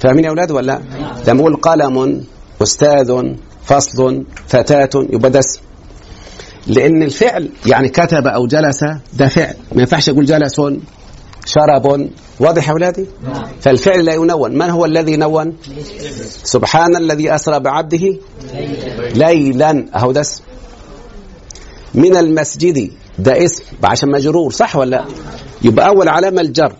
[0.04, 0.80] فاهمين يا أولاد ولا لا؟
[1.28, 2.24] لما أقول قلم
[2.62, 5.60] أستاذ فصل فتاة يبقى ده اسم.
[6.66, 9.54] لأن الفعل يعني كتب أو جلس ده فعل.
[9.72, 10.60] ما ينفعش أقول جلس
[11.46, 12.08] شرب.
[12.40, 13.06] واضح يا أولادي؟
[13.60, 14.58] فالفعل لا ينون.
[14.58, 15.56] من هو الذي نون؟
[16.44, 18.18] سبحان الذي أسرى بعبده
[19.14, 19.86] ليلا.
[19.96, 20.42] أهو ده اسم.
[21.94, 23.64] من المسجد ده اسم.
[23.84, 25.04] عشان مجرور صح ولا لا؟
[25.62, 26.72] يبقى أول علامة الجر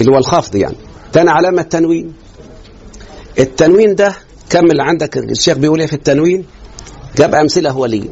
[0.00, 0.76] اللي هو الخفض يعني.
[1.12, 2.12] تاني علامة التنوين.
[3.38, 4.16] التنوين ده
[4.50, 6.44] كمل عندك؟ الشيخ بيقول إيه في التنوين؟
[7.16, 8.08] جاب أمثلة هو ليه.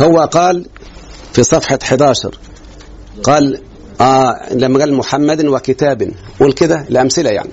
[0.00, 0.66] هو قال
[1.32, 2.38] في صفحة 11
[3.22, 3.62] قال
[4.00, 6.12] آه لما قال محمد وكتاب.
[6.40, 7.50] قول كده الامثله يعني.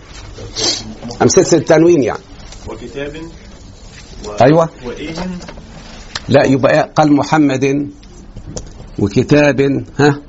[1.21, 2.19] أمثلة التنوين يعني.
[2.67, 3.17] وكتاب
[4.25, 4.31] و...
[4.41, 4.69] أيوه.
[4.85, 5.13] وإيه؟
[6.29, 7.89] لا يبقى؟ قال محمد
[8.99, 10.19] وكتاب ها؟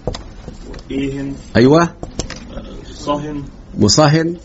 [0.91, 1.95] وإيه؟ أيوه.
[3.03, 3.43] صهن
[3.79, 4.37] مصهن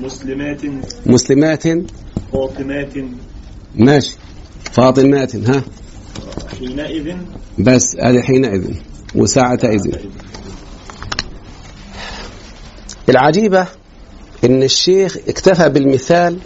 [0.00, 0.60] مسلمات
[1.06, 1.62] مسلمات
[2.32, 2.94] فاطمات.
[3.74, 4.16] ماشي.
[4.72, 5.62] فاطمات ها؟
[6.58, 7.16] حينئذ
[7.58, 8.74] بس ادي حينئذ
[9.14, 9.94] وساعتئذ.
[13.08, 13.66] العجيبة
[14.44, 16.38] إن الشيخ اكتفى بالمثال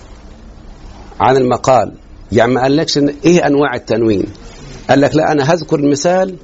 [1.21, 1.93] عن المقال.
[2.33, 4.25] يعني ما قالكش إن إيه أنواع التنوين؟
[4.91, 6.37] قال لك لا أنا هذكر المثال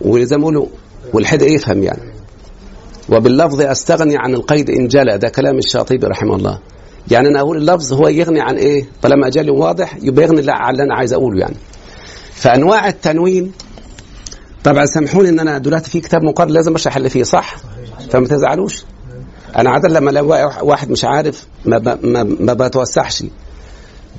[0.00, 0.66] وزي ما
[1.12, 2.15] والحد يفهم يعني.
[3.08, 6.58] وباللفظ أستغني عن القيد إن جلى ده كلام الشاطبي رحمه الله.
[7.10, 10.82] يعني أنا أقول اللفظ هو يغني عن إيه؟ طالما جالي واضح يبقى يغني عن اللي
[10.82, 11.56] أنا عايز أقوله يعني.
[12.34, 13.52] فأنواع التنوين
[14.64, 17.56] طبعا سامحوني إن أنا دلوقتي في كتاب مقرر لازم أشرح اللي فيه صح؟
[18.10, 18.84] فما تزعلوش؟
[19.56, 22.06] أنا عادة لما ألاقي واحد مش عارف ما ب...
[22.06, 23.24] ما, ما بتوسعش.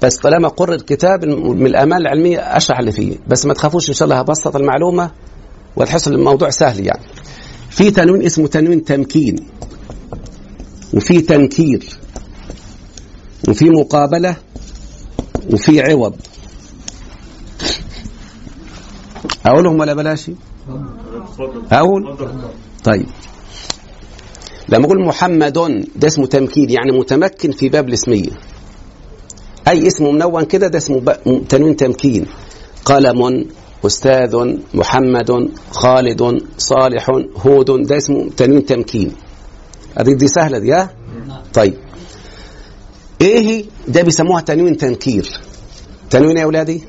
[0.03, 3.17] بس طالما قرر الكتاب من الامال العلمية أشرح اللي فيه.
[3.27, 5.11] بس ما تخافوش إن شاء الله هبسط المعلومة
[5.75, 7.01] وتحس الموضوع سهل يعني.
[7.77, 9.35] في تنوين اسمه تنوين تمكين
[10.93, 11.85] وفي تنكير
[13.49, 14.35] وفي مقابلة
[15.53, 16.15] وفي عوض.
[19.45, 22.49] أقولهم ولا بلاش؟ اتفضل أقول؟ اتفضل
[22.83, 23.05] طيب.
[24.69, 25.53] لما أقول محمد
[25.95, 28.31] ده اسمه تمكين يعني متمكن في باب الاسمية.
[29.67, 30.99] أي اسم منون كده ده اسمه
[31.49, 32.25] تنوين تمكين.
[32.85, 33.45] قلم
[33.85, 37.87] أستاذ محمد خالد صالح هود.
[37.87, 39.11] ده اسمه تنوين تمكين.
[39.99, 40.89] هذه دي سهلة دي ها؟
[41.53, 41.73] طيب.
[43.21, 45.29] إيه ده بيسموها تنوين تنكير.
[46.09, 46.83] تنوين إيه يا أولادي؟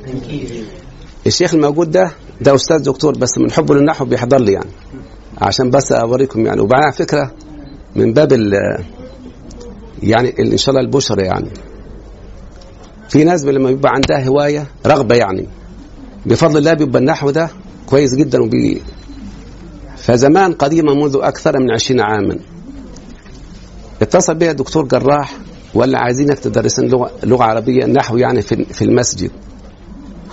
[1.26, 4.70] الشيخ الموجود ده ده أستاذ دكتور بس من حبه للنحو بيحضر لي يعني.
[5.38, 6.60] عشان بس أوريكم يعني.
[6.60, 7.32] وبعدين على فكرة
[7.96, 8.54] من باب ال
[10.02, 11.50] يعني إن شاء الله البشرى يعني.
[13.08, 15.48] في ناس لما بيبقى عندها هواية رغبة يعني.
[16.28, 17.50] بفضل الله بيبقى النحو ده
[17.86, 18.82] كويس جدا وبي
[19.96, 22.38] فزمان قديما منذ أكثر من عشرين عاما.
[24.02, 25.36] اتصل بي دكتور جراح
[25.74, 29.30] وقال لي عايزينك تدرسن لغه لغة عربية نحو يعني في في المسجد.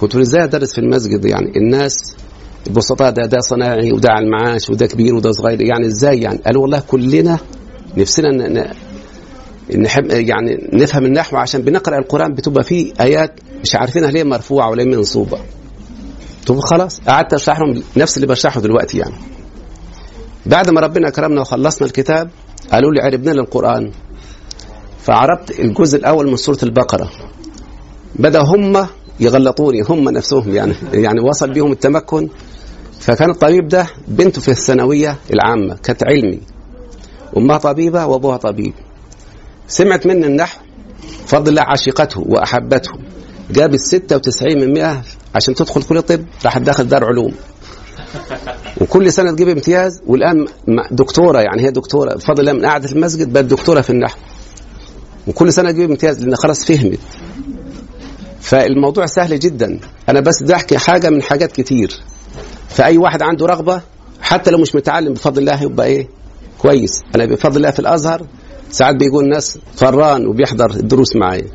[0.02, 2.16] قلت له إزاي أدرس في المسجد؟ يعني الناس
[2.68, 5.62] البسطاء ده ده صناعي وده على المعاش وده كبير وده صغير.
[5.62, 7.38] يعني إزاي؟ يعني قالوا والله كلنا
[7.98, 8.66] نفسنا
[9.78, 13.32] نحب يعني نفهم النحو عشان بنقرأ القرآن بتبقى فيه آيات
[13.64, 15.40] مش عارفينها ليه مرفوعة ولا منصوبة.
[16.46, 19.16] طب خلاص قعدت اشرح لهم نفس اللي بشرحه دلوقتي يعني.
[20.46, 22.30] بعد ما ربنا كرمنا وخلصنا الكتاب
[22.72, 23.92] قالوا لي عربنا للقران
[25.00, 27.10] فعربت الجزء الأول من سورة البقرة.
[28.16, 28.88] بدأ هم
[29.20, 32.30] يغلطوني هم نفسهم يعني يعني وصل بيهم التمكن.
[33.00, 36.40] فكان الطبيب ده بنته في الثانوية العامة كانت علمي.
[37.38, 38.74] أمها طبيبة وأبوها طبيب.
[39.68, 40.60] سمعت مني النحو
[41.28, 42.92] فضل الله عشقته واحبته
[43.52, 45.02] جابت 96 من 100
[45.36, 47.34] عشان تدخل كليه طب راحت داخل دار علوم.
[48.82, 50.46] وكل سنة تجيب امتياز والآن
[50.92, 54.18] دكتورة يعني هي دكتورة بفضل الله من قعدة المسجد بقت دكتورة في النحو.
[55.28, 57.00] وكل سنة تجيب امتياز لأن خلاص فهمت.
[58.40, 59.80] فالموضوع سهل جدا.
[60.10, 62.02] أنا بس ده أحكي حاجة من حاجات كتير.
[62.70, 63.82] فأي واحد عنده رغبة
[64.22, 66.08] حتى لو مش متعلم بفضل الله يبقى إيه؟
[66.60, 67.02] كويس.
[67.16, 68.26] أنا بفضل الله في الأزهر
[68.72, 71.46] ساعات بيقول الناس فران وبيحضر الدروس معايا.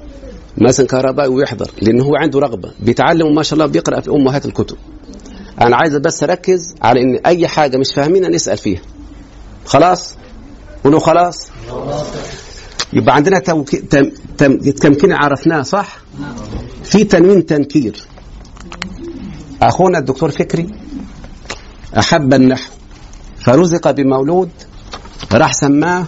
[0.59, 2.71] مثلا كهربائي ويحضر لأن هو عنده رغبة.
[2.81, 4.77] بيتعلم وما شاء الله بيقرأ في امهات الكتب.
[5.61, 8.81] أنا عايز بس أركز على إن أي حاجة مش فاهمينها نسال فيها.
[9.65, 10.15] خلاص؟
[10.85, 11.49] قولوا خلاص؟
[12.93, 13.77] يبقى عندنا توكي...
[13.77, 14.11] تم...
[14.39, 14.59] تم...
[14.59, 15.99] تمكين عرفناه صح؟
[16.85, 18.07] في تنوين تنكير.
[19.63, 20.67] أخونا الدكتور فكري
[21.99, 22.71] أحب النحو
[23.41, 24.51] فرزق بمولود
[25.33, 26.07] راح سماه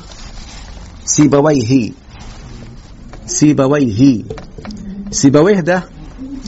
[1.04, 1.90] سيبويه.
[3.32, 4.22] سيبويه.
[5.10, 5.84] سيبويه ده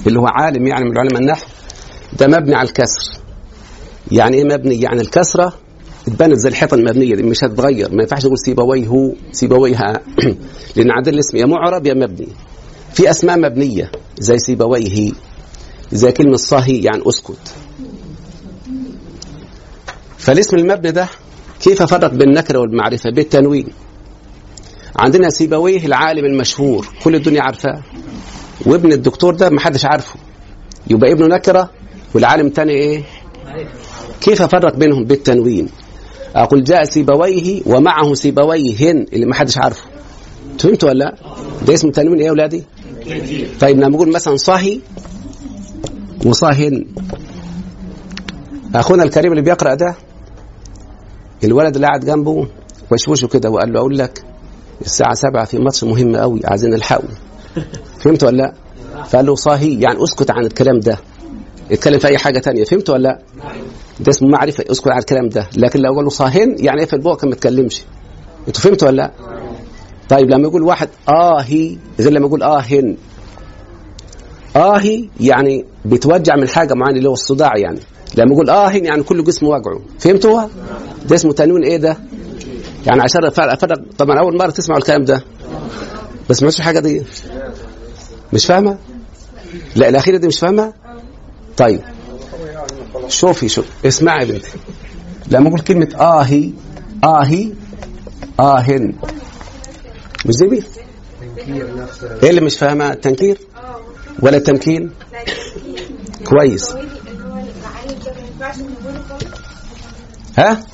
[0.06, 1.46] اللي هو عالم يعني من علماء النحو
[2.18, 3.20] ده مبني على الكسر.
[4.12, 5.52] يعني إيه مبني؟ يعني الكسرة
[6.08, 7.94] اتبنت زي الحيطة المبنية دي مش هتتغير.
[7.94, 10.00] ما ينفعش تقول سيبويه سيبويها.
[10.76, 12.28] لأن عندنا الاسم يا معرب يا مبني.
[12.94, 15.12] في أسماء مبنية زي سيبويه
[15.92, 17.54] زي كلمة صاهي يعني أسكت.
[20.18, 21.08] فالاسم المبني ده
[21.60, 23.66] كيف افرق بين النكرة والمعرفة؟ بالتنوين.
[24.96, 26.88] عندنا سيبويه العالم المشهور.
[27.04, 27.83] كل الدنيا عارفاه.
[28.66, 30.14] وابن الدكتور ده ما حدش عارفه.
[30.90, 31.70] يبقى ابنه نكرة
[32.14, 33.02] والعالم الثاني إيه؟
[34.20, 35.68] كيف أفرق بينهم؟ بالتنوين.
[36.37, 39.85] أقول جاء سيبويه ومعه سيبويهن اللي ما حدش عارفه.
[40.59, 41.14] فهمتوا ولا لا؟
[41.66, 42.64] ده اسمه تنوين إيه يا أولادي؟
[43.61, 44.80] طيب لما نقول مثلا صاهي
[46.26, 46.87] وصاهن.
[48.74, 49.94] أخونا الكريم اللي بيقرأ ده
[51.44, 52.48] الولد اللي قاعد جنبه
[52.92, 54.24] وشوشه كده وقال له أقول لك
[54.80, 57.08] الساعة سبعة في ماتش مهم قوي عايزين نلحقه.
[58.00, 58.52] فهمت ولا لأ؟
[59.04, 60.98] فقال له صاهي يعني اسكت عن الكلام ده.
[61.72, 63.18] اتكلم في أي حاجة تانية فهمت ولا لأ؟
[64.00, 65.48] ده اسمه معرفة اسكت عن الكلام ده.
[65.56, 67.82] لكن لو قال له صاهن يعني في البوق ما تكلمش.
[68.48, 69.10] أنتوا فهمتوا ولا لأ؟
[70.08, 72.96] طيب لما يقول واحد آه هي غير لما يقول آه هن.
[74.56, 77.80] آهي يعني بيتوجع من حاجة معينة اللي هو الصداع يعني.
[78.16, 80.50] لما يقول آه يعني كل جسمه وجعه فهمتوها؟
[81.08, 81.96] ده اسمه تنوين إيه ده؟
[82.86, 85.24] يعني عشان افرق طبعا أول مرة تسمعوا الكلام ده.
[86.30, 87.02] بس ما حاجة دي.
[88.32, 88.78] مش فاهمة؟
[89.76, 90.72] لا الأخيرة دي مش فاهمة؟
[91.56, 91.80] طيب.
[93.08, 93.66] شوفي شوف.
[93.86, 94.48] اسمعي يا بنتي.
[95.30, 96.52] لما أقول كلمة آهي.
[97.04, 97.52] آهي.
[98.40, 98.94] آهن.
[100.26, 100.62] مش زي
[102.22, 103.38] إيه اللي مش فاهمة؟ التنكير
[104.20, 104.90] ولا التمكين
[106.24, 106.74] كويس.
[110.38, 110.73] ها؟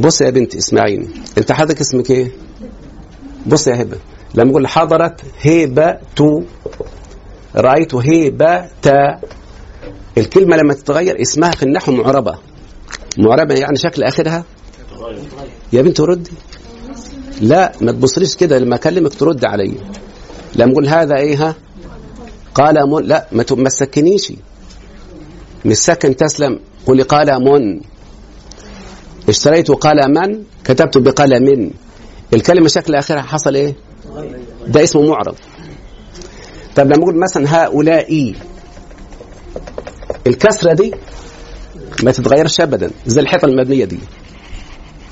[0.00, 2.30] بص يا بنتي اسمعيني أنت حضرتك اسمك إيه؟
[3.46, 3.96] بص يا هبة
[4.34, 6.42] لما أقول حضرت هبة تو
[7.56, 9.20] رأيت هبة تا.
[10.18, 12.38] الكلمة لما تتغير اسمها في النحو معربة.
[13.18, 14.44] معربة يعني شكل آخرها؟
[15.72, 16.30] يا بنت ردي
[17.40, 19.80] لا ما تبصريش كده لما أكلمك ترد عليا
[20.56, 21.54] لما أقول هذا إيه ها؟
[22.54, 24.32] قلم لا ما تسكنيش
[25.64, 27.80] مش سكن تسلم قولي قلم
[29.28, 31.70] اشتريت قلما كتبت بقلم.
[32.34, 33.74] الكلمة شكل اخرها حصل إيه؟
[34.66, 35.34] ده اسمه معرب
[36.76, 38.34] طب لما أقول مثلا هؤلاء
[40.26, 40.92] الكسرة دي
[42.02, 43.98] ما تتغيرش ابدا زي الحيطة المبنية دي.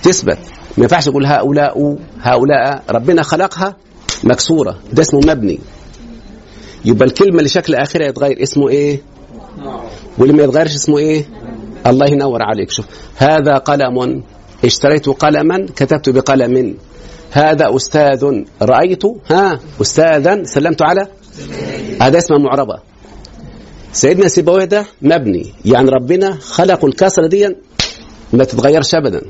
[0.03, 0.38] تثبت.
[0.79, 3.77] ما ينفعش أقول هؤلاء هؤلاء ربنا خلقها
[4.24, 5.59] مكسورة ده اسمه مبني.
[6.85, 9.00] يبقى الكلمة اللي شكل اخرها يتغير اسمه إيه؟
[10.18, 11.24] واللي ما يتغيرش اسمه إيه؟
[11.87, 12.70] الله ينور عليك.
[12.70, 14.23] شوف هذا قلم
[14.64, 16.77] اشتريت قلما كتبت بقلم.
[17.31, 18.25] هذا أستاذ
[18.62, 21.09] رأيت؟ ها أستاذا سلمت على؟
[22.03, 22.79] هذا اسمه معربة.
[23.92, 25.53] سيدنا سيبويه ده مبني.
[25.64, 27.57] يعني ربنا خلق الكسره دي
[28.33, 29.20] ما تتغيرش ابدا.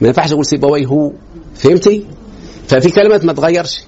[0.00, 1.12] ما ينفعش أقول سيبويه هو.
[1.54, 2.06] فهمتي؟
[2.68, 3.84] ففي كلمات ما تغيرش.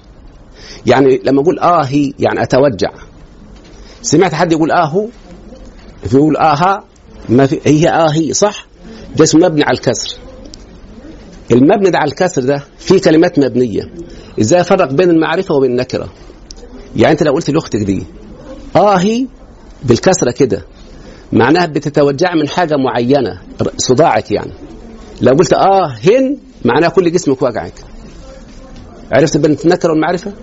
[0.85, 2.91] يعني لما أقول اهي يعني أتوجع.
[4.01, 5.07] سمعت حد يقول اهو
[6.13, 6.83] يقول أها
[7.29, 8.65] ما في هي اهي صح؟
[9.15, 10.17] ده اسمه مبني على الكسر.
[11.51, 13.81] المبني ده على الكسر ده في كلمات مبنية.
[14.41, 16.09] إزاي افرق بين المعرفة وبين النكرة.
[16.95, 18.03] يعني أنت لو قلت لأختك دي
[18.75, 19.25] اهي
[19.83, 20.65] بالكسرة كده
[21.33, 23.41] معناها بتتوجع من حاجة معينة
[23.77, 24.51] صداعك يعني.
[25.21, 27.73] لو قلت آه هن معناها كل جسمك وجعك.
[29.11, 30.33] عرفت بين النكرة والمعرفة؟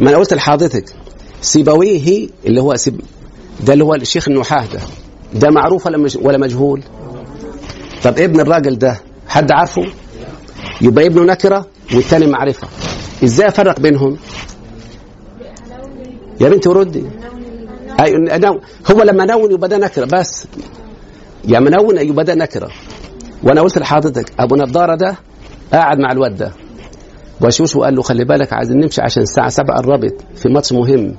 [0.00, 0.84] ما أنا قلت لحضرتك
[1.40, 3.00] سيبويه اللي هو سيب
[3.66, 4.80] ده اللي هو الشيخ النحاة ده.
[5.34, 6.08] ده معروف ولا.
[6.22, 6.82] ولا مجهول؟
[8.04, 9.82] طب ابن الراجل ده حد عارفه؟
[10.80, 12.68] يبقى ابنه نكرة والثاني معرفة.
[13.24, 14.16] إزاي أفرق بينهم؟
[16.40, 17.04] يا بنتي ردي
[18.00, 18.12] أي
[18.90, 20.46] هو لما نون يبقى ده نكرة بس.
[21.44, 22.68] يا منون يبقى ده نكرة.
[23.42, 25.16] وأنا قلت لحضرتك أبو نضارة ده
[25.72, 26.52] قاعد مع الواد ده.
[27.40, 31.14] وشوش وقال له خلي بالك عايزين نمشي عشان الساعة 7 قربت في ماتش مهم.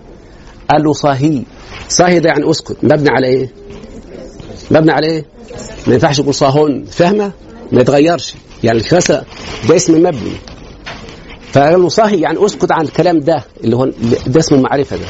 [0.70, 1.44] قال له صاهي.
[1.88, 2.78] صاهي ده يعني أسكت.
[2.84, 3.50] مبني على إيه؟
[4.72, 5.26] مبني على إيه
[5.88, 7.32] ما ينفعش يقول صاهون فاهمه
[7.72, 8.34] ما يتغيرش.
[8.64, 9.26] يعني الكسره
[9.70, 10.32] ده اسم مبني
[11.52, 13.86] فقال صاهي يعني أسكت عن الكلام ده اللي هو
[14.28, 15.06] ده اسم المعرفة ده.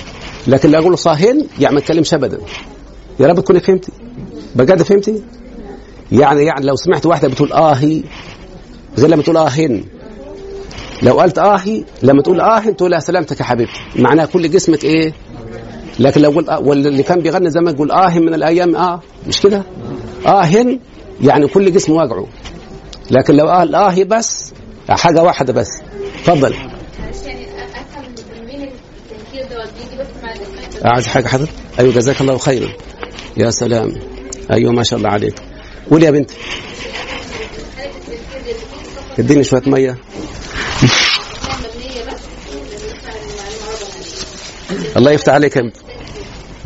[0.47, 2.39] لكن لو أقول له صاهن يعني ما اتكلمش ابدا.
[3.19, 3.91] يا رب تكوني فهمتي.
[4.55, 5.21] بجد فهمتي؟
[6.11, 8.03] يعني يعني لو سمعت واحدة بتقول آهي
[8.97, 9.83] غير لما تقول آهن.
[11.03, 13.79] لو قلت آهي لما تقول آهن تقول لها سلامتك يا حبيبتي.
[13.95, 15.13] معناها كل جسمك إيه؟
[15.99, 19.63] لكن لو قلت آه واللي كان بيغني زمان يقول اهن من الأيام آه مش كده؟
[20.25, 20.79] اهن
[21.21, 22.27] يعني كل جسم وجعه
[23.11, 24.53] لكن لو قال اهي بس
[24.89, 25.67] حاجة واحدة بس.
[26.19, 26.55] اتفضل
[30.85, 32.69] عايز حاجة حضرتك؟ أيوه جزاك الله خيرا.
[33.37, 33.93] يا سلام.
[34.51, 35.35] أيوه ما شاء الله عليك.
[35.91, 36.35] قول يا بنتي
[39.19, 39.97] اديني شوية مية.
[44.97, 45.75] الله يفتح عليك انت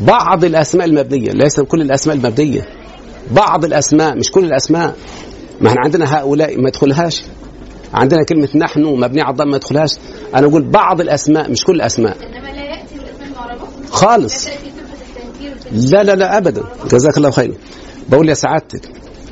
[0.08, 2.66] بعض الأسماء المبنية ليس كل الأسماء المبنية.
[3.32, 4.96] بعض الأسماء مش كل الأسماء.
[5.62, 7.24] ما إحنا عندنا هؤلاء ما يدخلهاش.
[7.94, 9.90] عندنا كلمة نحن مبنية على الضم ما يدخلهاش.
[10.36, 11.82] أنا أقول بعض الأسماء مش كل
[13.28, 14.48] المعربة؟ خالص.
[15.72, 16.64] لا لا لا ابدا.
[16.92, 17.54] جزاك الله خير
[18.10, 18.82] بقول يا سعادتك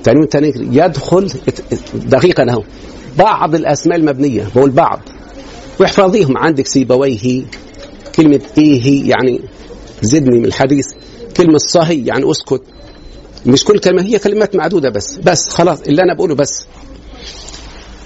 [0.03, 1.31] تنوين تنكير يدخل
[1.93, 2.63] دقيقا أهو.
[3.17, 4.99] بعض الأسماء المبنية بقول بعض.
[5.79, 7.43] واحفظيهم عندك سيبويه
[8.15, 9.41] كلمة إيه يعني
[10.01, 10.87] زدني من الحديث.
[11.37, 12.61] كلمة صهي يعني أسكت.
[13.45, 15.17] مش كل كلمة هي كلمات معدودة بس.
[15.17, 16.65] بس خلاص اللي أنا بقوله بس.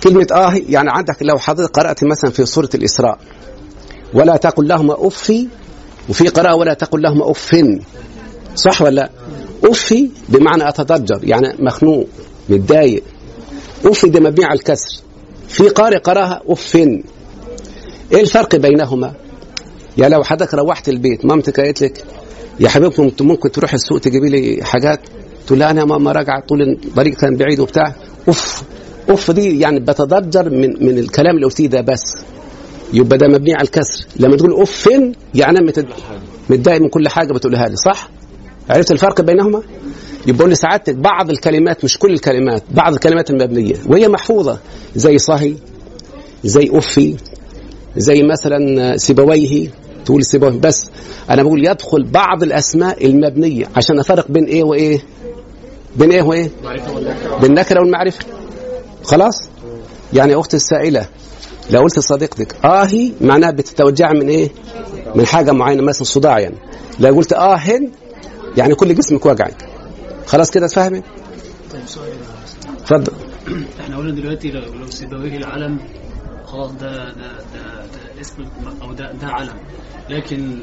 [0.04, 3.20] كلمة آه يعني عندك لو حضرتك قرأت مثلا في سورة الإسراء
[4.14, 5.34] ولا تقل لهما أف
[6.10, 7.56] وفي قراءة ولا تقل لهما أف.
[8.56, 9.10] صح ولا لا؟
[9.64, 12.08] أفي بمعنى أتضجر يعني مخنوق
[12.50, 13.04] متضايق.
[13.86, 15.02] أفي ده مبني على الكسر.
[15.48, 16.76] في قارئ قرأها أف.
[16.76, 19.14] إيه الفرق بينهما؟
[19.98, 22.04] يعني لو حضرتك روحت البيت مامتك قالت لك
[22.60, 25.00] يا حبيبكم ممكن تروح السوق تجيبي لي حاجات.
[25.48, 27.94] تقول لها أنا يا ماما راجعة طول الطريق كان بعيد وبتاع.
[28.28, 28.64] أوف
[29.10, 32.02] أوف دي يعني بتضجر من من الكلام اللي قلتيه ده بس.
[32.94, 34.06] يبقى ده مبني على الكسر.
[34.20, 34.90] لما تقول أوف
[35.34, 35.94] يعني أنا متد-
[36.50, 38.10] متضايق من كل حاجة بتقولها لي صح؟
[38.70, 39.62] عرفت الفرق بينهما؟
[40.28, 44.60] يبقى لي سعادتك بعض الكلمات مش كل الكلمات بعض الكلمات المبنية وهي محفوظة
[44.96, 45.56] زي صهي
[46.44, 47.16] زي افي
[47.98, 49.70] زي مثلا سيبويه
[50.06, 50.90] تقول سيبويه بس
[51.30, 55.02] أنا بقول يدخل بعض الأسماء المبنية عشان أفرق بين إيه وإيه.
[55.96, 56.50] بين إيه وإيه؟
[57.42, 58.26] بالنكره والمعرفة.
[59.04, 59.50] خلاص؟
[60.14, 61.08] يعني يا أختي السائلة
[61.72, 64.50] لو قلت لصديقتك اهي معناها بتتوجع من إيه؟
[65.16, 66.56] من حاجة معينة مثلا صداع يعني.
[67.00, 67.92] لو قلت اهن
[68.58, 69.70] يعني كل جسمك وجعك.
[70.28, 71.04] خلاص كده اتفهمت
[71.74, 72.08] طيب سؤال.
[72.82, 73.14] اتفضل
[73.80, 75.80] إحنا قلنا دلوقتي لو لو سيبويه العلم
[76.46, 77.14] خلاص ده ده
[77.54, 78.44] ده, ده اسم
[78.82, 79.54] أو ده ده علم.
[80.10, 80.60] لكن ال-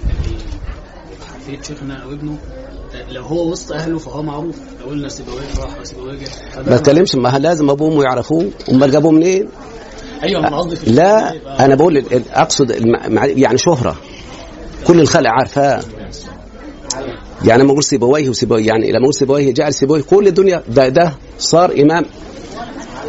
[1.34, 2.36] حفيد شيخنا أو ابنه
[3.11, 4.57] لو هو وسط أهله فهو معروف.
[4.80, 8.51] لو قلنا سيبويه راح وسيبويه جه ما تكلمش ما لازم ابوه يعرفوه.
[8.70, 9.49] أمال جابوه منين؟
[10.22, 11.34] أيوه أنا قصدي في لا
[11.64, 12.70] أنا بقول أقصد
[13.20, 13.97] يعني شهرة.
[14.86, 15.80] كل الخلق عارفاه.
[17.45, 20.62] يعني لما أقول سيبويه وسيبويه يعني لما أقول سيبويه جعل سيبويه كل الدنيا.
[20.68, 22.05] ده ده صار إمام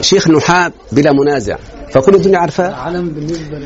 [0.02, 1.58] شيخ نحاة بلا منازع.
[1.94, 2.70] فكل الدنيا عارفاه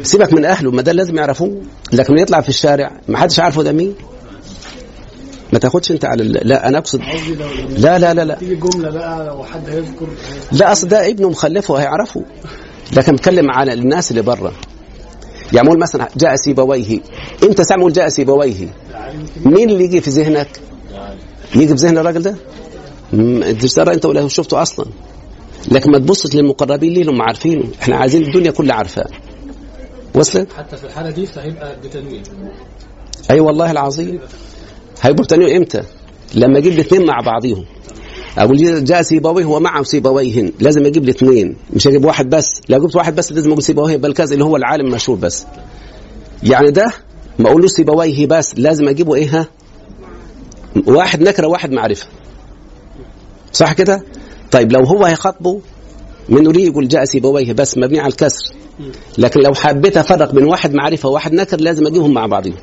[0.03, 1.61] سيبك من أهله ما ده لازم يعرفوه.
[1.93, 3.95] لكن يطلع في الشارع ما حدش عارفه ده مين.
[5.53, 7.01] ما تاخدش أنت على لا أنا اقصد
[7.77, 8.35] لا لا لا لا.
[8.35, 10.07] تيجي جملة بقى لو حد هيذكر.
[10.51, 12.23] لا أصل ده ابنه مخلفه هيعرفه.
[12.93, 14.51] لكن بتكلم على الناس اللي بره
[15.53, 16.99] يعني نقول مثلا جاء سيبويه.
[17.43, 18.67] أنت سامع جاء سيبويه.
[19.45, 20.47] مين اللي يجي في ذهنك؟
[21.55, 22.35] يجي في ذهن الراجل ده؟
[23.13, 24.85] أنت أنت ولا شفته أصلا.
[25.67, 29.07] لكن ما تبصش للمقربين ليه؟ هم عارفينه إحنا عايزين الدنيا كلها عارفاه
[30.15, 32.23] وصلت حتى في الحالة دي فهيبقى بتنوين.
[33.29, 34.19] أي أيوة والله العظيم.
[35.01, 35.83] هيبقوا تاني إمتى؟
[36.35, 37.65] لما أجيب الاثنين مع بعضيهم.
[38.37, 40.51] أقول جاء سيبويه ومعه سيبويهن.
[40.59, 41.55] لازم أجيب الاثنين.
[41.73, 42.49] مش أجيب واحد بس.
[42.69, 45.45] لو جبت واحد بس لازم أقول سيبويه بل كذا اللي هو العالم المشهور بس.
[46.43, 46.91] يعني ده
[47.39, 48.55] ما أقولوش سيبويه بس.
[48.57, 49.47] لازم أجيبه إيه؟ ها؟
[50.87, 52.07] واحد نكرة واحد معرفة.
[53.53, 54.03] صح كده؟
[54.51, 55.61] طيب لو هو هيخاطبه
[56.29, 58.53] منه ليه يقول جاء سيبويه بس مبني على الكسر.
[59.17, 62.53] لكن لو حبيت أفرق بين واحد معرفة وواحد نكر لازم أجيبهم مع بعضهم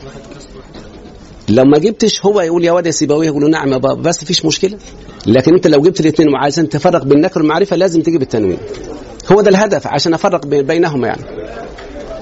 [1.49, 4.45] لو ما جبتش هو يقول يا واد يا سيبويه يقول نعم يا بابا بس مفيش
[4.45, 4.79] مشكلة.
[5.27, 8.59] لكن أنت لو جبت الاثنين وعايزين تفرق بين النكر والمعرفه لازم تجيب التنوين.
[9.33, 11.23] هو ده الهدف عشان أفرق بين- بينهما يعني.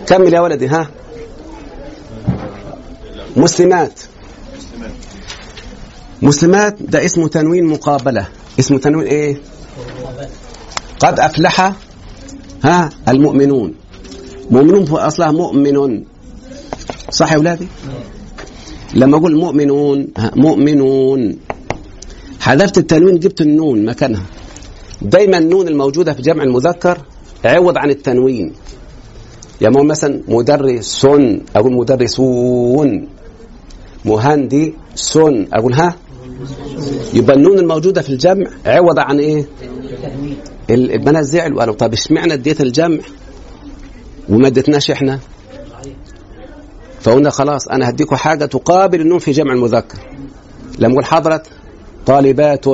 [0.07, 0.89] كمل يا ولدي ها.
[3.37, 4.01] مسلمات.
[6.23, 8.27] مسلمات ده اسمه تنوين مقابلة.
[8.59, 9.41] اسمه تنوين إيه؟
[11.01, 11.73] قد أفلح
[12.65, 13.75] ها المؤمنون.
[14.51, 16.05] مؤمنون في أصلها مؤمن
[17.11, 17.67] صح يا أولادي؟
[18.95, 21.39] لما أقول مؤمنون مؤمنون.
[22.41, 24.27] حذفت التنوين جبت النون مكانها.
[25.03, 26.99] دايما النون الموجودة في جمع المذكر
[27.45, 28.53] عوض عن التنوين.
[29.61, 31.05] يعني هو مثلا مدرس
[31.57, 33.09] أقول مدرسون.
[34.05, 35.17] مهندس
[35.53, 35.97] أقول ها
[37.15, 38.47] يبقى النون الموجودة في الجمع.
[38.67, 39.45] عوض عن إيه؟
[40.71, 42.99] ال- البنات زعلوا قالوا طب اشمعنى اديت الجمع
[44.29, 45.19] وما اديتناش إحنا؟
[47.01, 49.99] فقلنا خلاص أنا هديكم حاجة تقابل النون في جمع المذكر.
[50.79, 51.47] لما أقول حضرت
[52.07, 52.65] طالبات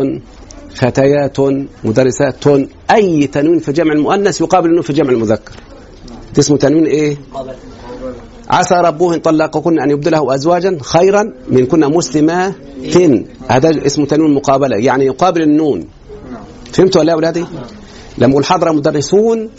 [0.74, 1.36] فتيات
[1.84, 2.46] مدرسات
[2.90, 5.52] أي تنوين في جمع المؤنث يقابل النون في جمع المذكر.
[6.38, 7.16] اسمه تنوين إيه؟
[8.50, 12.54] عسى ربه إن طلقكن أن يبدله ازواجا خيرا من كنا مسلمات
[13.48, 15.84] هذا اسمه تنوين مقابله يعني يقابل النون.
[16.72, 17.44] فهمتوا ولا يا أولادي؟
[18.18, 19.50] لما أقول حضر مدرسون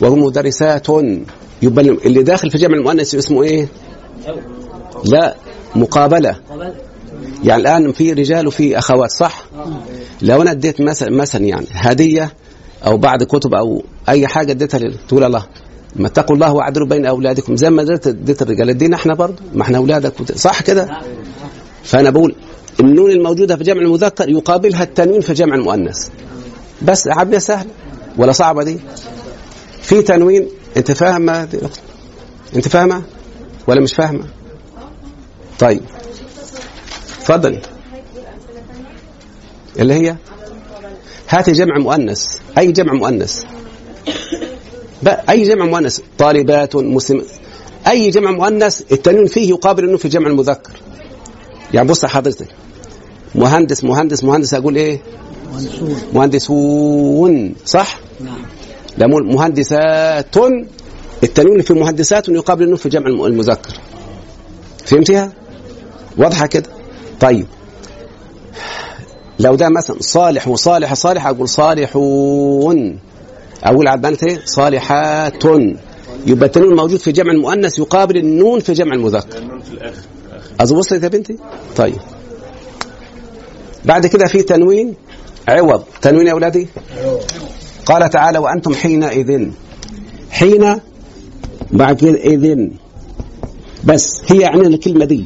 [0.00, 0.86] وهم مدرسات
[1.62, 3.68] يبقى اللي داخل في جمع المؤنث اسمه إيه؟
[5.04, 5.34] لا
[5.76, 6.36] مقابلة.
[7.44, 9.44] يعني الآن في رجال وفي أخوات صح؟
[10.22, 12.32] لو أنا اديت مثلا مثلا يعني هدية
[12.86, 15.46] أو بعض كتب أو أي حاجة اديتها تقول الله
[15.96, 17.56] ما اتقوا الله واعدلوا بين أولادكم.
[17.56, 20.32] زي ما اديت الرجال ادينا إحنا برضه ما إحنا أولادك.
[20.36, 21.00] صح كده؟
[21.84, 22.34] فأنا بقول
[22.80, 26.08] النون الموجودة في جمع المذكر يقابلها التنوين في جمع المؤنث.
[26.82, 27.70] بس عمليه سهله
[28.18, 28.78] ولا صعبة دي؟
[29.82, 31.48] في تنوين أنت فاهمة؟
[32.56, 33.02] أنت فاهمة؟
[33.66, 34.24] ولا مش فاهمة؟
[35.58, 35.82] طيب.
[37.20, 37.62] اتفضلي
[39.78, 40.16] اللي هي؟
[41.28, 42.36] هاتي جمع مؤنث.
[42.58, 43.42] أي جمع مؤنث؟
[45.06, 47.22] أي جمع مؤنث؟ طالبات مسلم.
[47.88, 50.72] أي جمع مؤنث التنوين فيه يقابل إنه في جمع المذكر.
[51.74, 52.46] يعني بص حضرتك.
[53.34, 55.00] مهندس مهندس مهندس أقول إيه؟
[56.12, 57.54] مهندسون.
[57.66, 58.42] صح؟ نعم.
[59.10, 60.36] أقول مهندسات.
[61.22, 63.72] التنوين في مهندسات يقابل النون في جمع الم- المذكر.
[64.86, 65.32] فهمتيها؟
[66.18, 66.70] واضحة كده؟
[67.20, 67.46] طيب.
[69.40, 72.98] لو ده مثلا صالح وصالح صالح أقول صالحون.
[73.64, 75.44] أقول على البنات صالحات.
[76.26, 79.42] يبقى التنوين موجود في جمع المؤنث يقابل النون في جمع المذكر.
[80.60, 81.38] أظن وصلت يا بنتي؟
[81.76, 81.98] طيب.
[83.84, 84.94] بعد كده في تنوين
[85.48, 85.84] عوض.
[86.02, 86.68] تنوين يا أولادي؟
[87.86, 89.48] قال تعالى وأنتم حينئذ
[90.30, 90.80] حين
[91.70, 92.70] بعد كده إذن.
[93.84, 95.24] بس هي يعني الكلمة دي.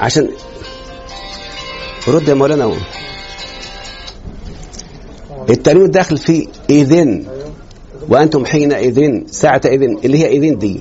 [0.00, 0.28] عشان
[2.08, 2.72] رد يا مولانا
[5.50, 7.24] التنوين داخل في إذن
[8.08, 10.80] وأنتم حينئذ ساعة إذن اللي هي إذن دي.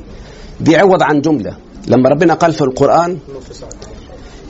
[0.61, 1.57] دي عوض عن جملة.
[1.87, 3.17] لما ربنا قال في القرآن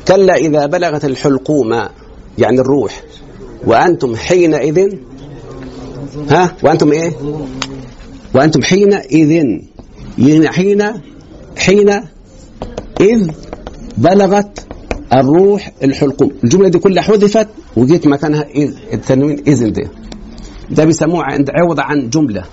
[0.08, 1.74] كلا إذا بلغت الحلقوم
[2.38, 3.04] يعني الروح
[3.68, 4.96] وأنتم حينئذ
[6.30, 7.12] ها؟ وأنتم إيه؟
[8.36, 9.46] وأنتم حينئذ
[10.18, 10.84] يعني حين
[11.58, 11.90] حين
[13.02, 13.32] إذ
[13.98, 14.68] بلغت
[15.14, 16.32] الروح الحلقوم.
[16.44, 17.48] الجملة دي كلها حذفت
[17.78, 18.46] وجيت مكانها
[18.94, 19.90] التنوين إذن ده
[20.70, 22.44] ده بيسموه عند عوض عن جملة.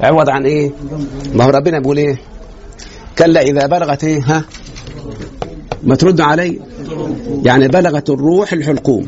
[0.00, 0.70] عوض عن إيه؟
[1.34, 2.18] ما هو ربنا بيقول إيه؟
[3.18, 4.44] كلا إذا بلغت إيه؟ ها؟
[5.82, 6.60] ما ترد علي.
[7.44, 9.06] يعني بلغت الروح الحلقوم.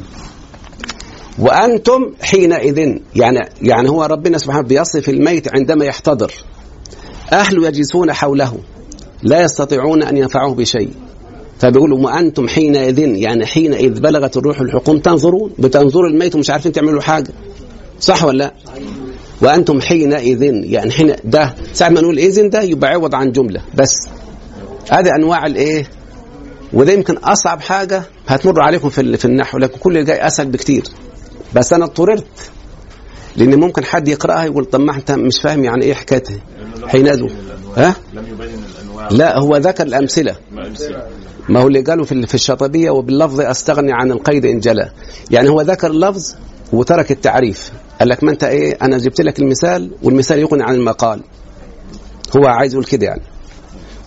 [1.39, 6.33] وأنتم حينئذ يعني يعني هو ربنا سبحانه بيصف الميت عندما يحتضر.
[7.33, 8.59] أهله يجلسون حوله.
[9.23, 10.91] لا يستطيعون أن ينفعوه بشيء.
[11.63, 17.31] فبيقولوا وأنتم حينئذ يعني حينئذ بلغت الروح الحلقوم تنظرون؟ بتنظروا الميت ومش عارفين تعملوا حاجة.
[18.01, 18.53] صح ولا؟ لا؟
[19.43, 24.09] وأنتم حينئذ يعني حين ده ساعة ما نقول إذن ده يبقى عوض عن جملة بس.
[24.91, 25.87] هذه أنواع الإيه؟
[26.73, 30.83] وده يمكن أصعب حاجة هتمر عليكم في في النحو لكن كل اللي جاي أسهل بكتير.
[31.55, 32.51] بس أنا اضطررت
[33.37, 36.39] لأن ممكن حد يقرأها يقول طب ما انت مش فاهم يعني إيه حكايتها؟
[36.87, 37.23] حينئذ.
[37.77, 39.09] ها لم يبين الأنواع.
[39.11, 40.37] لا هو ذكر الأمثلة.
[41.49, 44.93] ما هو اللي قالوا في في الشاطبية وباللفظ أستغني عن القيد إن جلى
[45.31, 46.35] يعني هو ذكر اللفظ
[46.73, 47.73] وترك التعريف.
[47.99, 51.21] قال لك ما أنت إيه أنا جبت لك المثال والمثال يغني عن المقال.
[52.37, 53.23] هو عايز يقول كده يعني.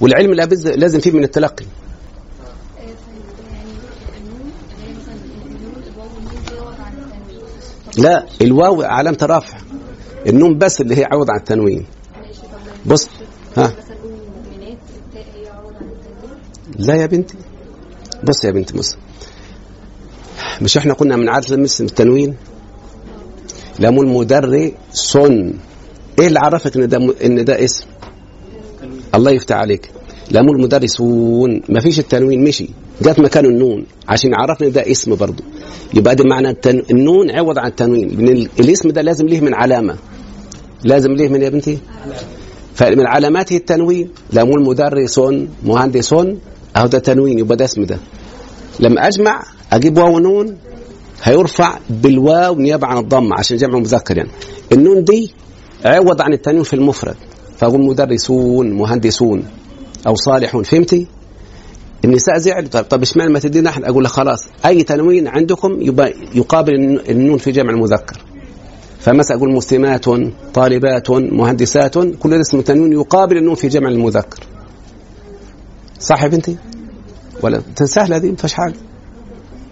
[0.02, 0.34] والعلم
[0.66, 1.66] لازم فيه من التلقي.
[7.98, 9.58] لا الواو علامة رفع
[10.28, 11.86] النون بس اللي هي عوض عن التنوين.
[12.86, 13.10] بص
[13.58, 13.85] ها.
[16.80, 17.36] لا يا بنتي.
[18.24, 18.98] بص يا بنتي بص.
[20.62, 22.36] مش إحنا قلنا من عادة مثل التنوين؟
[23.80, 24.72] لام المدرس
[26.20, 27.14] إيه اللي عرفك إن ده م...
[27.24, 27.86] إن ده اسم؟
[29.16, 29.90] الله يفتح عليك.
[30.32, 32.70] لام المدرسون ما فيش التنوين مشي.
[33.02, 33.86] جت مكانه النون.
[34.08, 35.44] عشان يعرفنا ده اسم برضه
[35.94, 36.84] يبقى ده معنى التن...
[36.92, 38.08] النون عوض عن التنوين.
[38.08, 38.50] لأن ال...
[38.60, 39.96] الاسم ده لازم ليه من علامة.
[40.84, 41.78] لازم ليه من يا بنتي؟
[42.76, 44.10] فمن علاماته التنوين.
[44.34, 46.40] لام المدرسون مهندسون
[46.76, 47.98] أهو ده تنوين يبقى ده اسم ده.
[48.80, 50.58] لما أجمع أجيب واو ونون
[51.24, 54.30] هيرفع بالواو نيابة عن الضمة عشان جمع مذكر يعني.
[54.72, 55.34] النون دي
[55.86, 57.16] عوض عن التنوين في المفرد
[57.58, 59.44] فأقول مدرسون مهندسون
[60.08, 61.08] أو صالحون فهمتي؟
[62.06, 66.14] النساء زعل طب, طب إشمعنى ما تدينا إحنا؟ أقول لك خلاص أي تنوين عندكم يبقى
[66.36, 66.74] يقابل
[67.10, 68.18] النون في جمع المذكر.
[69.00, 70.06] فمثلا أقول مسلمات
[70.54, 74.40] طالبات مهندسات كل ده اسمه تنوين يقابل النون في جمع المذكر.
[76.06, 76.58] صح يا بنتي
[77.42, 78.76] ولا سهله دي ما فيهاش حاجة.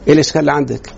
[0.07, 0.89] إيه الإشكال اللي عندك؟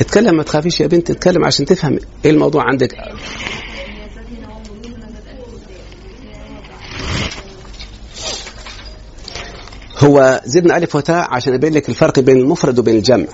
[0.00, 2.94] اتكلم ما تخافيش يا بنت اتكلم عشان تفهم إيه الموضوع عندك.
[9.98, 13.26] هو زدنا ألف وتاء عشان أبين لك الفرق بين المفرد وبين الجمع.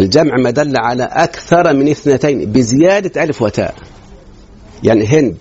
[0.00, 3.74] الجمع ما دل على أكثر من اثنتين بزيادة ألف وتاء.
[4.82, 5.36] يعني هند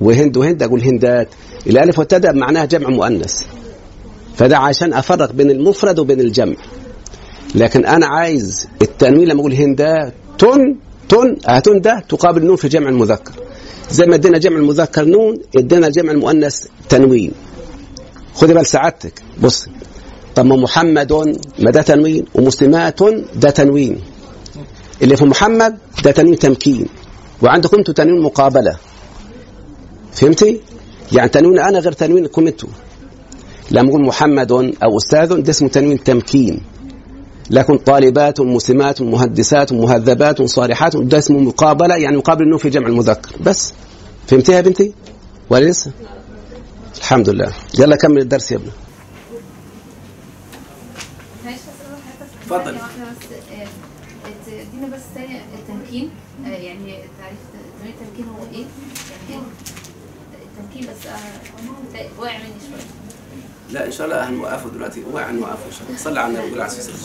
[0.00, 1.28] وهند وهند أقول هندات.
[1.66, 3.42] الالف والتاء ده معناها جمع مؤنث.
[4.36, 6.56] فده عشان أفرق بين المفرد وبين الجمع.
[7.54, 10.76] لكن أنا عايز التنوين لما أقول هندات تن
[11.08, 13.32] تن هتن ده تقابل نون في جمع المذكر.
[13.90, 17.32] زي ما ادينا جمع المذكر نون ادينا جمع المؤنث تنوين.
[18.34, 19.22] خدي بال سعادتك.
[19.42, 19.66] بص
[20.38, 21.12] طب ما محمد
[21.58, 23.00] ما ده تنوين ومسلمات
[23.34, 24.00] ده تنوين.
[25.02, 26.86] اللي في محمد ده تنوين تمكين.
[27.42, 28.76] وعندكم أنتوا تنوين مقابلة.
[30.12, 30.60] فهمتي؟
[31.12, 32.68] يعني تنوين أنا غير تنوينكم أنتوا.
[33.70, 36.60] لما أقول محمد أو أستاذ ده اسمه تنوين تمكين.
[37.50, 43.36] لكن طالبات مسلمات مهندسات مهذبات صالحات ده اسمه مقابلة يعني مقابل إنه في جمع المذكر.
[43.40, 43.72] بس.
[44.26, 44.92] فهمتيها يا بنتي؟
[45.50, 45.90] ولا لسه؟
[46.98, 47.52] الحمد لله.
[47.78, 48.70] يلا كمل الدرس يا ابني.
[52.52, 52.64] اتفضل.
[52.64, 53.04] ثانية واحدة
[54.96, 56.10] بس آه، التمكين
[56.46, 57.38] آه، يعني تعريف
[57.84, 58.64] التمكين هو إيه؟
[59.30, 59.42] يعني
[60.42, 61.18] التمكين بس آه،
[62.18, 62.82] واقع مني شوية.
[63.70, 65.02] لا إن شاء الله هنوقفه دلوقتي.
[65.12, 65.98] وقع هنوقفه إن شاء الله.
[65.98, 66.98] صلي على النبي على السلام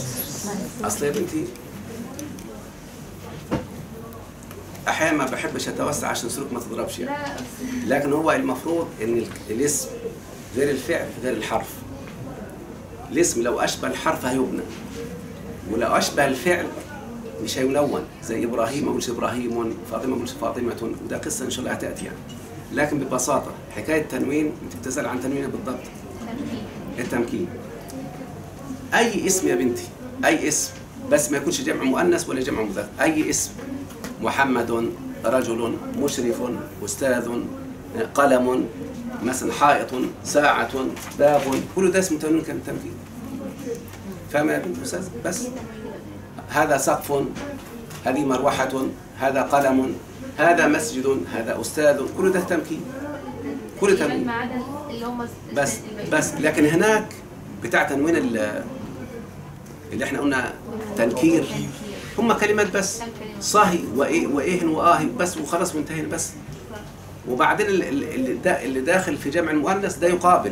[0.84, 1.46] أصل يا بنتي
[4.88, 7.18] أحيانا ما بحبش أتوسع عشان سلوك ما تضربش يعني.
[7.88, 9.90] لكن هو المفروض إن ال- الاسم
[10.56, 11.68] غير الفعل غير الحرف.
[13.12, 14.62] الاسم لو أشبه الحرف هيبنى.
[15.72, 16.66] ولو أشبه الفعل
[17.44, 20.92] مش هيلون زي إبراهيم ما إبراهيم فاطمة ما فاطمة.
[21.06, 22.18] وده قصة إن شاء الله هتأتي يعني.
[22.74, 25.80] لكن ببساطة حكاية تنوين أنت بتسأل عن تنوين بالضبط.
[26.20, 26.64] تمكين
[27.00, 27.48] التمكين.
[28.94, 29.84] أي اسم يا بنتي
[30.26, 30.72] أي اسم
[31.12, 33.52] بس ما يكونش جمع مؤنث ولا جمع مذكر أي اسم.
[34.22, 34.92] محمد
[35.26, 36.42] رجل مشرف
[36.86, 37.30] أستاذ
[38.14, 38.66] قلم
[39.24, 39.90] مثلا حائط
[40.24, 40.86] ساعة
[41.20, 41.42] باب.
[41.76, 42.94] كل ده اسمه تنوين كان تمكين.
[44.34, 45.48] فاهم يا بنت أستاذ؟ بس.
[46.50, 47.24] هذا سقف
[48.06, 48.70] هذه مروحة
[49.20, 49.96] هذا قلم
[50.38, 52.02] هذا مسجد هذا أستاذ.
[52.18, 52.82] كل ده تمكين؟
[53.82, 54.32] كل تمكين.
[55.56, 55.78] بس.
[56.12, 56.34] بس.
[56.34, 57.06] لكن هناك
[57.64, 58.64] بتاع تنوين ال-
[59.94, 60.54] اللي إحنا قلنا
[60.98, 61.46] تنكير.
[62.18, 63.00] هم كلمات بس.
[63.40, 66.30] صهي وإيه وإيه وآهي بس وخلاص وانتهينا بس.
[67.30, 70.52] وبعدين ال- ال- اللي, دا اللي داخل في جمع المؤنث ده يقابل.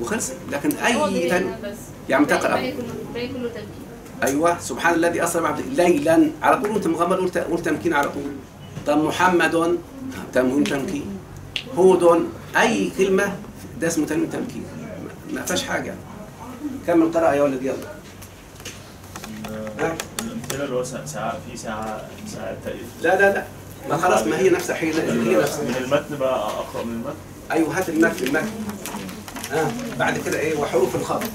[0.00, 0.30] وخلص.
[0.52, 1.54] لكن أي تن...
[2.12, 2.74] يعني.
[3.14, 3.82] باقي كله تمكين.
[4.22, 6.30] أيوه سبحان الذي اسرى بعبده ليلا.
[6.42, 8.32] على طول وانت مغمض قول تمكين على طول.
[8.86, 9.78] طب محمد
[10.32, 11.18] تنوين تمكين.
[11.76, 13.32] هود أي كلمة
[13.80, 14.64] ده اسمه تنوين تمكين.
[15.32, 15.94] ما- فيهاش حاجة.
[16.86, 17.74] كمل قراءة يا ولد يلا؟
[20.20, 23.44] الأمثلة اللي هو ساعة- في ساعه ساعات تقريبا لا لا لا.
[23.88, 25.62] ما خلاص ما هي نفسها هي هي نفسها.
[25.64, 27.16] من المتن بقى أقرأ من المتن.
[27.52, 28.46] أيوه هات المتن المتن.
[29.52, 31.30] ها بعد كده إيه وحروف الخفض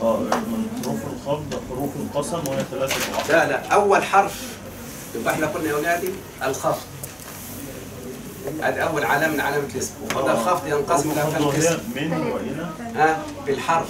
[0.00, 3.30] آه من حروف الخفض حروف القسم وهي ثلاثة أحرف.
[3.30, 4.34] لا لا أول حرف
[5.14, 6.08] يبقى إحنا قلنا يا اولادي
[6.44, 6.82] الخفض.
[8.62, 9.92] هذا أول علامة من علامة الاسم.
[10.14, 13.88] وهذا الخفض ينقسم إلى الخفض كم قسم من وإلى؟ ها؟ بالحرف.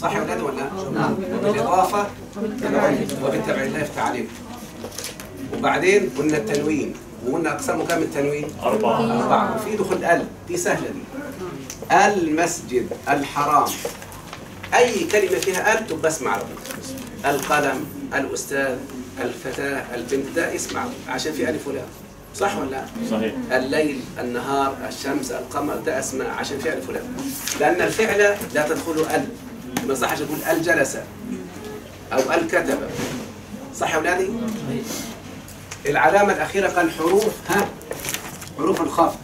[0.00, 1.14] صح يا ولاد ولا نعم.
[1.34, 2.06] وبالاضافه
[3.22, 4.32] وبالتبع الله يفتح عليكم
[5.54, 6.94] وبعدين قلنا التنوين.
[7.26, 9.22] وقلنا أقسامه كام التنوين؟ أربعة.
[9.22, 9.56] أربعة.
[9.56, 10.26] وفي دخول ال.
[10.48, 11.02] دي سهلة دي.
[11.92, 13.68] المسجد الحرام.
[14.74, 16.52] أي كلمة فيها آل تبقى اسم عربي
[17.24, 18.76] القلم الأستاذ
[19.20, 21.86] الفتاة البنت ده اسم عربي عشان في ألف ولام
[22.34, 23.34] صح ولا لا؟ صحيح.
[23.52, 27.16] الليل النهار الشمس القمر ده أسماء عشان في ألف ولام
[27.60, 29.26] لأن الفعل لا تدخله ال.
[29.88, 30.96] ما صحش أقول ال جلس.
[32.12, 32.78] أو ال كتب.
[33.78, 34.28] صح يا أولادي؟
[35.86, 37.24] العلامة الأخيرة قال حروف.
[37.48, 37.68] ها؟
[38.58, 39.16] حروف الخفض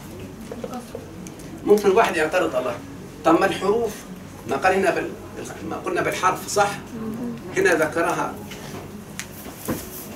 [1.64, 2.74] ممكن الواحد يعترض الله.
[3.24, 3.90] طب ما الحروف
[4.48, 5.08] ما قال هنا بال...
[5.70, 6.70] ما قلنا بالحرف صح؟
[7.56, 8.34] هنا ذكرها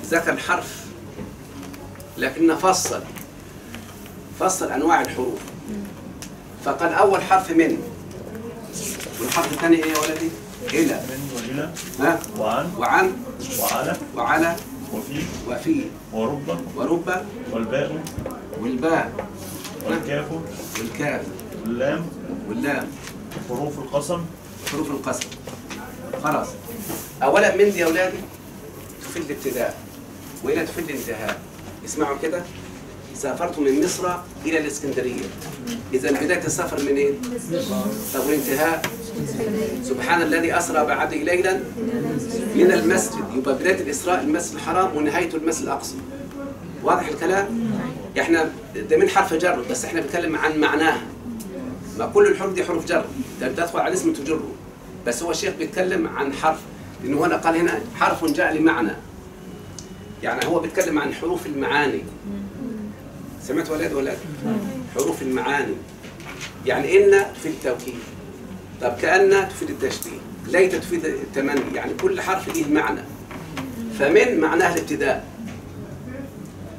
[0.05, 0.85] ذكر الحرف
[2.17, 3.01] لكنه فصل
[4.39, 5.39] فصل أنواع الحروف.
[6.65, 7.77] فقال أول حرف من؟
[9.21, 10.29] والحرف الثاني إيه يا ولدي؟
[10.73, 10.93] إلى.
[11.09, 11.69] من وإلى.
[11.99, 12.71] ها؟ وعن.
[12.77, 13.11] وعن.
[13.59, 13.97] وعلى.
[14.15, 14.55] وعلى.
[14.93, 15.21] وفي.
[15.47, 15.81] وفي.
[16.13, 16.59] ورب.
[16.75, 17.25] ورب.
[17.51, 18.03] والباء.
[18.61, 19.11] والباء.
[19.85, 20.25] والكاف.
[20.79, 21.21] والكاف.
[21.61, 22.05] واللام.
[22.49, 22.87] واللام.
[23.49, 24.25] حروف القسم.
[24.71, 25.27] حروف القسم.
[26.23, 26.47] خلاص.
[27.23, 28.17] أولا من دي يا أولادي؟
[29.01, 29.77] تفيد الابتداء.
[30.43, 31.39] والى تفيد الانتهاء.
[31.85, 32.41] اسمعوا كده.
[33.15, 34.07] سافرت من مصر
[34.45, 35.25] إلى الإسكندرية.
[35.93, 37.21] إذا بداية السفر منين
[38.13, 38.81] طب والانتهاء؟
[39.83, 41.59] سبحان الذي أسرى بعبده ليلا
[42.55, 43.23] من المسجد.
[43.35, 45.95] يبقى بداية الإسراء المسجد الحرام ونهايته المسجد الأقصى.
[46.83, 47.71] واضح الكلام؟
[48.19, 48.51] إحنا
[48.89, 51.01] ده من حرف جر بس إحنا بنتكلم عن معناها.
[51.97, 53.05] ما كل الحروف دي حروف جر.
[53.41, 54.51] تدخل على اسم تجره.
[55.07, 56.59] بس هو الشيخ بيتكلم عن حرف
[57.03, 58.91] لأنه هنا قال هنا حرف جاء لمعنى.
[60.23, 62.01] يعني هو بيتكلم عن حروف المعاني.
[63.43, 64.17] سمعت ولاد ولاد
[64.95, 65.73] حروف المعاني.
[66.65, 67.95] يعني إن تفيد التوكيد.
[68.81, 70.17] طب كأن تفيد التشبيه.
[70.47, 71.75] ليت تفيد التمني.
[71.75, 73.01] يعني كل حرف ليه معنى.
[73.99, 75.25] فمن معناها الابتداء.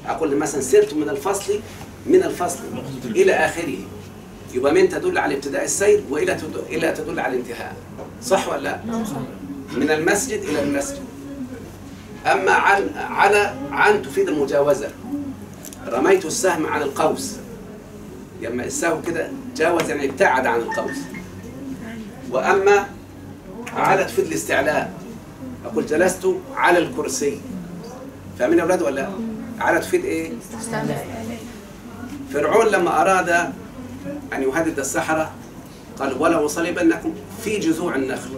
[0.06, 1.60] أقول مثلا سرت من الفصل
[2.06, 2.58] من الفصل
[3.04, 3.78] إلى آخره.
[4.54, 7.76] يبقى من تدل على ابتداء السير وإلى تدل, إلى تدل على الانتهاء
[8.22, 8.80] صح ولا لا؟
[9.76, 11.02] من المسجد إلى المسجد.
[12.26, 14.88] أما عن على عن تفيد المجاوزة.
[15.88, 17.36] رميت السهم عن القوس.
[18.42, 20.96] لما السهم كده جاوز يعني ابتعد عن القوس.
[22.30, 22.86] وأما
[23.76, 24.92] على تفيد الاستعلاء.
[25.64, 27.40] أقول جلست على الكرسي.
[28.38, 29.08] فاهمين يا أولاد ولا لا؟
[29.60, 30.32] على تفيد إيه؟
[32.32, 33.28] فرعون لما أراد
[34.32, 35.30] أن يهدد السحرة
[35.98, 37.14] قال ولو صلبنكم
[37.44, 38.30] في جذوع النخل.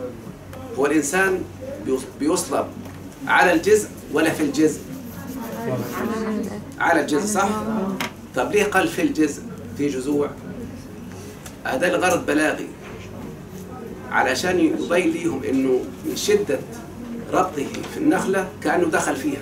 [0.79, 1.43] هو الإنسان
[1.87, 2.67] بيص- بيصلب
[3.27, 4.81] على الجزء ولا في الجزء؟
[6.81, 7.49] على الجزء صح؟
[8.37, 9.43] طب ليه قال في الجزء
[9.79, 10.31] في جذوع؟
[11.65, 12.67] هذا الغرض بلاغي.
[14.13, 16.59] علشان يبين ليهم إنه من شدة
[17.33, 19.41] ربطه في النخلة كأنه دخل فيها.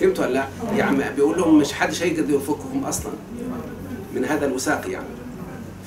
[0.00, 0.46] فهمتوا ولا لا؟
[0.76, 3.12] يعني بيقول لهم مش حدش هيقدر يفككم أصلا
[4.14, 5.06] من هذا الوثاق يعني.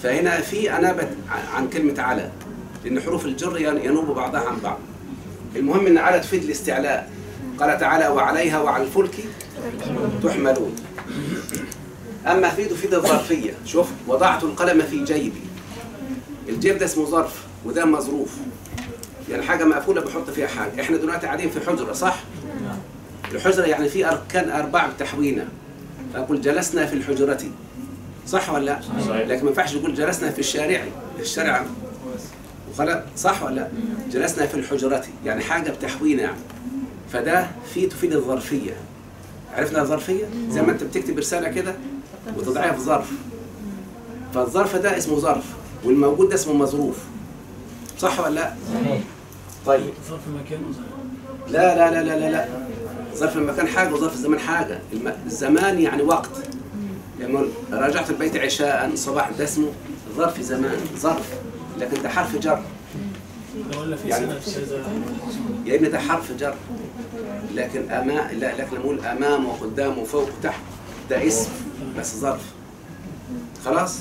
[0.03, 1.07] فهنا في انابه
[1.55, 2.32] عن كلمة على
[2.86, 4.77] لأن حروف الجر ين- ينوب بعضها عن بعض.
[5.55, 7.09] المهم إن على تفيد الاستعلاء.
[7.59, 9.15] قال تعالى وعليها وعلى الفلك
[10.23, 10.75] تحملون.
[12.27, 13.53] أما في تفيد الظرفية.
[13.65, 15.41] شوف وضعت القلم في جيبي.
[16.49, 18.29] الجيب ده اسمه ظرف وده مظروف.
[19.29, 20.81] يعني حاجة مقفولة بحط فيها حاجة.
[20.81, 22.19] إحنا دلوقتي قاعدين في حجرة صح؟
[23.33, 25.47] الحجرة يعني في أركان اربعه بتحوينا.
[26.13, 27.39] فاقول جلسنا في الحجرة
[28.27, 28.79] صح ولا لا؟
[29.25, 30.83] لكن ما ينفعش تقول جلسنا في الشارع.
[31.19, 31.65] الشارع
[32.76, 33.67] وخلاص صح ولا لا؟
[34.11, 36.38] جلسنا في الحجرة يعني حاجة بتحوينا يعني.
[37.11, 38.73] فده في تفيد الظرفية.
[39.53, 41.76] عرفنا الظرفية؟ زي ما انت بتكتب رسالة كده
[42.38, 43.11] وتضعها في ظرف.
[44.34, 45.43] فالظرف ده اسمه ظرف
[45.84, 46.97] والموجود ده اسمه مظروف.
[47.99, 48.53] صح ولا لا؟
[49.65, 49.93] طيب.
[50.09, 50.86] ظرف مكان وظرف.
[51.47, 52.45] لا لا لا لا لا لا.
[53.15, 54.80] ظرف المكان حاجة وظرف الزمان حاجة.
[54.93, 55.13] الم...
[55.26, 56.30] الزمان يعني وقت.
[57.19, 59.67] لما راجعت البيت عشاء صباح ده اسمه
[60.17, 61.34] ظرف زمان ظرف.
[61.80, 62.61] لكن ده حرف جر.
[64.05, 64.34] يعني-
[65.65, 66.55] يا ابني ده حرف جر
[67.55, 70.61] لكن أما لا لكن أقول أمام وقدام وفوق وتحت
[71.09, 71.49] ده اسم
[71.99, 72.41] بس ظرف.
[73.65, 73.99] خلاص؟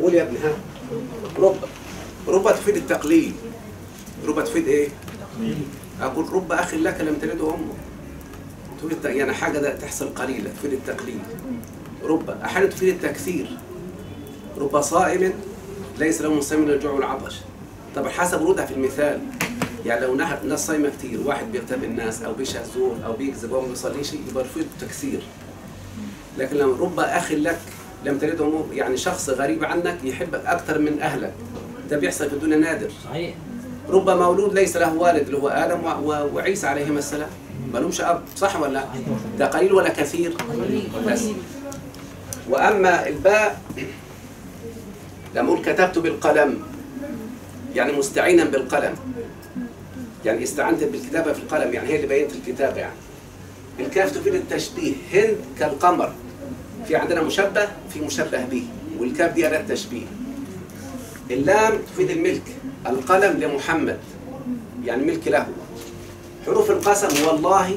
[0.00, 0.52] قول يا ابني ها.
[1.38, 1.56] رب
[2.28, 3.32] رب تفيد التقليل.
[4.26, 4.88] رب تفيد إيه؟
[6.00, 7.72] أقول رب اخ لك لم تلده أمه.
[8.82, 11.18] تفيد يعني حاجة ده تحصل قليلة تفيد التقليل.
[12.04, 13.58] رب أحيانا تفيد التكثير.
[14.58, 15.32] رب صائم
[15.98, 17.34] ليس له من صيام إلا الجوع والعطش.
[17.96, 19.20] طب حسب وردها في المثال
[19.86, 23.60] يعني لو نح- ناس صايمة كتير واحد بيغتاب الناس أو بيشهد زور أو بيكذب أو
[23.60, 25.20] ما بيصليش يبقى رفض تكسير.
[26.38, 27.58] لكن لما رب اخ لك
[28.04, 31.32] لم تلده يعني شخص غريب عنك يحبك أكثر من أهلك.
[31.90, 32.88] ده بيحصل في الدنيا نادر.
[33.04, 33.34] صحيح.
[33.88, 35.80] رب مولود ليس له والد اللي هو آدم
[36.34, 37.28] وعيسى عليهما السلام.
[37.72, 38.84] ما لهمش أب صح ولا لا؟
[39.38, 40.34] ده قليل ولا كثير؟
[41.06, 41.24] بس.
[42.50, 43.60] وأما الباء
[45.36, 46.62] لما أقول كتبت بالقلم.
[47.74, 48.94] يعني مستعينا بالقلم.
[50.24, 51.72] يعني استعنت بالكتابة في القلم.
[51.74, 52.94] يعني هي اللي بينت الكتابه يعني.
[53.80, 56.12] الكاف تفيد التشبيه هند كالقمر.
[56.88, 58.66] في عندنا مشبه في مشبه به.
[58.98, 60.06] والكاف دي اداه تشبيه.
[61.30, 62.56] اللام تفيد الملك.
[62.86, 63.98] القلم لمحمد.
[64.84, 65.46] يعني ملك له.
[66.46, 67.76] حروف القسم والله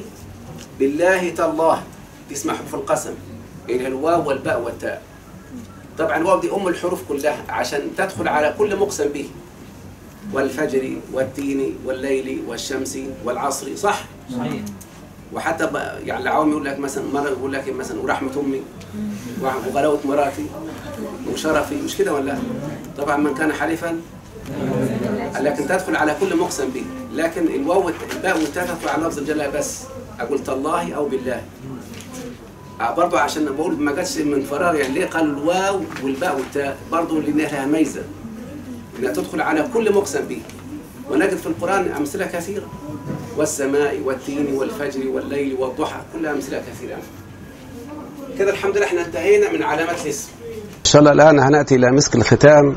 [0.78, 1.82] بالله تالله.
[2.32, 3.14] اسمها حروف القسم.
[3.68, 5.09] اللي هي الواو والباء والتاء.
[6.00, 9.28] طبعا الواو دي أم الحروف كلها عشان تدخل على كل مقسم به.
[10.32, 14.04] والفجر والتين والليل والشمس والعصر صح؟
[14.38, 14.62] صحيح.
[15.32, 15.68] وحتى
[16.04, 18.62] يعني العوام يقول لك مثلا مرة يقول لك مثلا ورحمة أمي
[19.42, 20.46] وغلاوة مراتي
[21.32, 22.38] وشرفي مش كده ولا؟
[22.98, 24.00] طبعا من كان حليفا.
[25.40, 26.84] لكن تدخل على كل مقسم به.
[27.14, 29.80] لكن الواو الباء والتاء تدخل على لفظ الجلالة بس.
[30.20, 31.42] أقول تالله أو بالله.
[32.80, 37.20] آه، برضو عشان بقول ما جاتش من فراغ يعني ليه قالوا الواو والباء والتاء؟ برضو
[37.20, 38.02] لأن لها ميزة
[38.98, 40.40] إنها تدخل على كل مقسم به
[41.10, 42.66] ونجد في القرآن أمثلة كثيرة.
[43.36, 46.96] والسماء والتين والفجر والليل والضحى كلها أمثلة كثيرة.
[48.38, 50.28] كده الحمد لله إحنا انتهينا من علامات الاسم.
[50.78, 52.76] إن شاء الله الآن هنأتي إلى مسك الختام.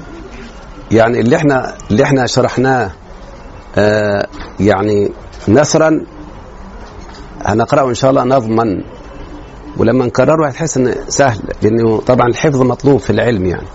[0.92, 2.92] يعني اللي إحنا اللي إحنا شرحناه
[3.78, 4.28] آه
[4.60, 5.12] يعني
[5.48, 6.06] نثرا
[7.42, 8.84] هنقرأه إن شاء الله نظما.
[9.78, 13.68] ولما نكرره هتحس ان سهل لأنه طبعا الحفظ مطلوب في العلم يعني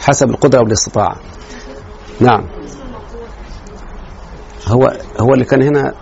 [0.00, 1.16] حسب القدرة والاستطاعة.
[2.20, 2.44] نعم.
[4.66, 5.94] هو هو اللي كان هنا.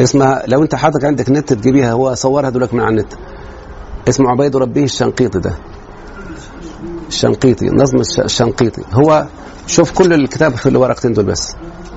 [0.00, 3.12] اسمها لو أنت حاطط عندك نت تجيبيها هو صورها دلوقتي من على النت.
[4.08, 5.52] اسمه عبيد ربه الشنقيطي ده.
[7.08, 8.82] الشنقيطي نظم الش- الشنقيطي.
[8.92, 9.26] هو
[9.66, 11.54] شوف كل الكتاب في الورقتين دول بس.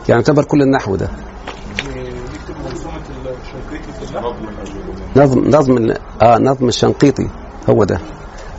[0.10, 1.10] يعني اعتبر كل النحو ده.
[5.20, 7.28] نظم نظم آه نظم الشنقيطي
[7.70, 8.00] هو ده.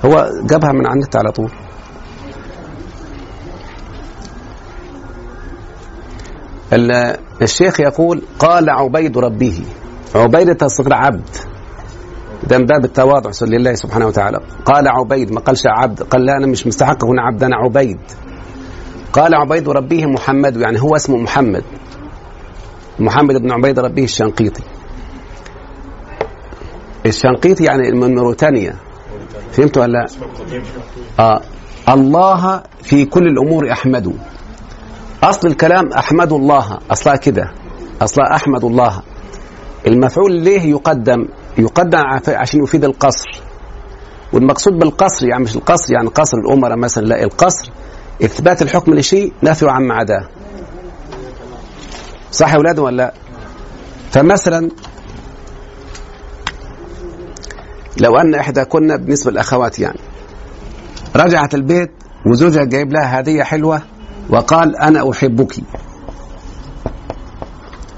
[0.04, 1.50] هو جابها من على النت على طول.
[6.72, 9.64] ال- الشيخ يقول قال عبيد ربه.
[10.14, 11.28] عبيد تصغير عبد.
[12.48, 14.38] ده من باب التواضع لله سبحانه وتعالى.
[14.64, 16.02] قال عبيد ما قالش عبد.
[16.02, 17.98] قال لا أنا مش مستحق هنا عبد أنا عبيد.
[19.12, 21.64] قال عبيد ربه محمد يعني هو اسمه محمد.
[22.98, 24.62] محمد بن عبيد ربه الشنقيطي.
[27.06, 28.76] الشنقيطي يعني من موريتانيا.
[29.52, 30.06] فهمت ولا لا؟
[31.18, 31.40] آه
[31.88, 34.12] الله في كل الأمور احمده
[35.22, 37.52] أصل الكلام أحمد الله أصلها كده.
[38.02, 39.02] أصلها أحمد الله.
[39.86, 41.28] المفعول ليه يقدم؟
[41.58, 41.98] يقدم
[42.28, 43.40] عشان يفيد القصر.
[44.32, 47.70] والمقصود بالقصر يعني مش القصر يعني قصر الأمراء مثلا لا القصر
[48.24, 50.28] إثبات الحكم لشيء نفي عما عداه
[52.32, 53.12] صح يا أولاد ولا لا؟
[54.10, 54.70] فمثلا
[57.98, 59.98] لو أن احدى كنا بالنسبة للأخوات يعني.
[61.16, 61.90] رجعت البيت
[62.26, 63.82] وزوجها جايب لها هدية حلوة
[64.30, 65.54] وقال أنا أحبك.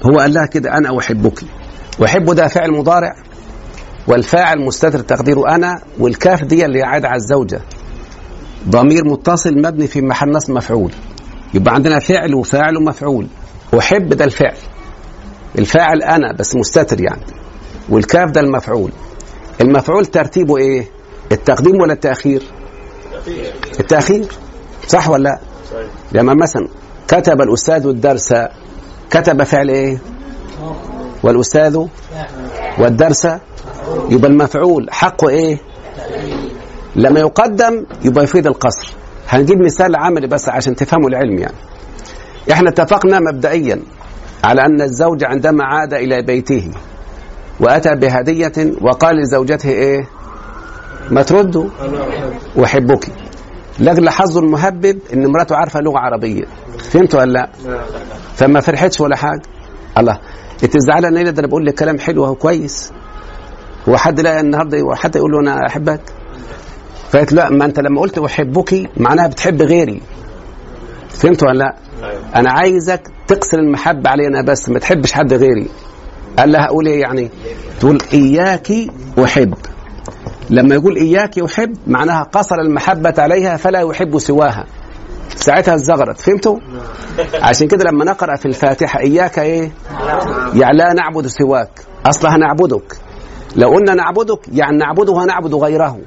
[0.03, 1.39] هو قال لها كده أنا أحبك.
[2.05, 3.15] أحب ده فعل مضارع
[4.07, 7.61] والفاعل مستتر تقديره أنا والكاف دي اللي عاد على الزوجة.
[8.69, 10.91] ضمير متصل مبني في محل نصب مفعول.
[11.53, 13.27] يبقى عندنا فعل وفاعل ومفعول.
[13.79, 14.57] أحب ده الفعل.
[15.59, 17.21] الفاعل أنا بس مستتر يعني.
[17.89, 18.91] والكاف ده المفعول.
[19.61, 20.85] المفعول ترتيبه إيه؟
[21.31, 22.43] التقديم ولا التأخير؟
[23.79, 24.25] التأخير.
[24.87, 25.39] صح ولا لا؟
[26.11, 26.67] لما مثلا
[27.07, 28.33] كتب الأستاذ الدرس
[29.09, 29.97] كتب فعل إيه؟
[31.23, 31.85] والأستاذ
[32.79, 33.25] والدرس
[34.09, 35.57] يبقى المفعول حقه إيه؟
[36.95, 38.91] لما يقدم يبقى يفيد القصر.
[39.29, 41.55] هنجيب مثال عملي بس عشان تفهموا العلم يعني.
[42.51, 43.81] إحنا اتفقنا مبدئيا
[44.43, 46.71] على أن الزوج عندما عاد إلى بيته
[47.59, 48.51] وأتى بهدية
[48.81, 50.07] وقال لزوجته إيه؟
[51.09, 51.69] ما تردوا
[52.63, 53.07] أحبك.
[53.79, 56.43] لاجل حظه المهبب إن مراته عارفة لغة عربية.
[56.79, 57.49] فهمت ولا لا؟
[58.35, 59.41] فما فرحتش ولا حاجة.
[59.97, 60.19] الله.
[60.63, 62.91] انت زعلان ليه ده أنا بقول لك كلام حلو اهو كويس.
[63.89, 66.01] هو حد لا النهارده حد يقول له أنا أحبك؟
[67.09, 70.01] فقالت لا ما أنت لما قلت أحبك معناها بتحب غيري.
[71.09, 71.75] فهمت ولا لا؟
[72.35, 75.67] أنا عايزك تقصر المحبة علي أنا بس ما تحبش حد غيري.
[76.37, 77.29] قال لها أقول إيه يعني؟
[77.79, 78.71] تقول اياك
[79.23, 79.53] أحب.
[80.49, 84.65] لما يقول اياك يحب معناها قصر المحبة عليها فلا يحب سواها.
[85.35, 86.59] ساعتها الزغرت فهمتوا؟
[87.47, 89.71] عشان كده لما نقرأ في الفاتحة إياك إيه؟
[90.53, 92.97] يعني لا نعبد سواك أصلها نعبدك.
[93.55, 95.99] لو قلنا نعبدك يعني نعبده ونعبد غيره.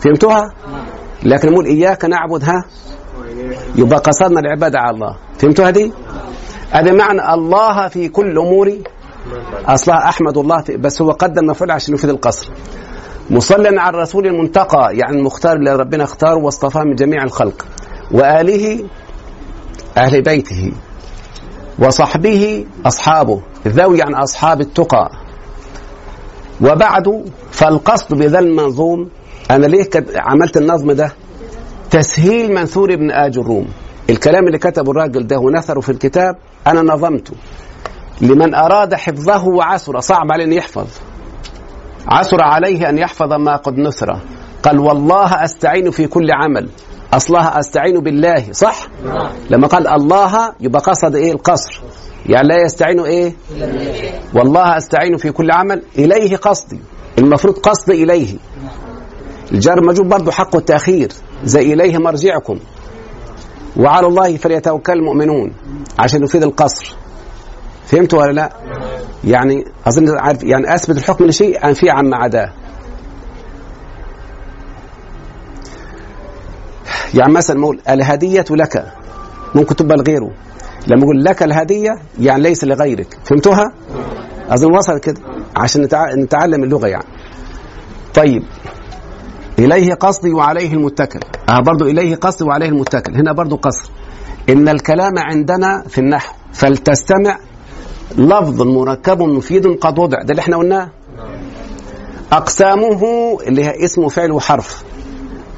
[0.00, 0.52] فهمتوها؟
[1.22, 2.64] لكن نقول إياك نعبد ها؟
[3.76, 5.16] يبقى قصرنا العبادة على الله.
[5.38, 5.92] فهمتوها دي؟
[6.70, 8.82] هذا معنى الله في كل أموري
[9.66, 12.50] أصلها أحمد الله بس هو قدم مفعول عشان يفيد القصر.
[13.30, 17.66] مصليا على الرسول المنتقى يعني المختار اللي ربنا اختاره واصطفاه من جميع الخلق.
[18.10, 18.84] وآله
[19.96, 20.72] أهل بيته.
[21.78, 23.40] وصحبه أصحابه.
[23.68, 25.10] ذوي عن أصحاب التقى.
[26.60, 29.10] وبعد فالقصد بذا المنظوم
[29.50, 31.12] أنا ليه عملت النظم ده؟
[31.90, 33.68] تسهيل منثور ابن آج الروم.
[34.10, 37.32] الكلام اللي كتبه الراجل ده ونثره في الكتاب أنا نظمته.
[38.20, 40.86] لمن أراد حفظه وعسر صعب عليه أن يحفظ.
[42.08, 44.18] عسر عليه أن يحفظ ما قد نثر
[44.62, 46.68] قال والله أستعين في كل عمل.
[47.12, 48.52] أصلها أستعين بالله.
[48.52, 48.88] صح؟
[49.50, 51.80] لما قال الله يبقى قصد إيه؟ القصر.
[52.26, 53.32] يعني لا يستعين إيه؟
[54.34, 55.82] والله أستعين في كل عمل.
[55.98, 56.80] إليه قصدي.
[57.18, 58.36] المفروض قصد إليه.
[59.52, 61.08] الجار مجوب برضه حقه التأخير.
[61.44, 62.58] زي إليه مرجعكم.
[63.76, 65.52] وعلى الله فليتوكل المؤمنون
[65.98, 66.96] عشان يفيد القصر.
[67.86, 68.52] فهمتوا ولا لا؟
[69.24, 72.52] يعني أظن عارف يعني أثبت الحكم لشيء انفي عما عداه.
[77.14, 78.92] يعني مثلا نقول الهدية لك
[79.54, 80.30] ممكن تبقى لغيره
[80.86, 83.72] لما أقول لك الهدية يعني ليس لغيرك فهمتوها؟
[84.48, 85.20] أظن وصل كده
[85.56, 86.14] عشان نتع...
[86.14, 87.04] نتعلم اللغة يعني.
[88.14, 88.42] طيب
[89.58, 93.90] إليه قصدي وعليه المتكل آه برضو إليه قصدي وعليه المتكل هنا برضو قصر
[94.48, 97.38] إن الكلام عندنا في النحو فلتستمع
[98.18, 100.90] لفظ مركب مفيد قد وضع ده اللي إحنا قلناه.
[102.32, 103.02] أقسامه
[103.46, 104.84] اللي هي اسم فعل وحرف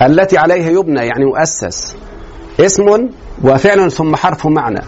[0.02, 1.96] التي عليها يبنى يعني يؤسس
[2.60, 3.08] اسم
[3.44, 4.80] وفعل ثم حرف معنى.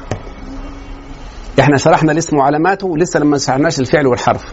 [1.61, 4.45] إحنا شرحنا الاسم وعلاماته ولسه لما شرحناش الفعل والحرف.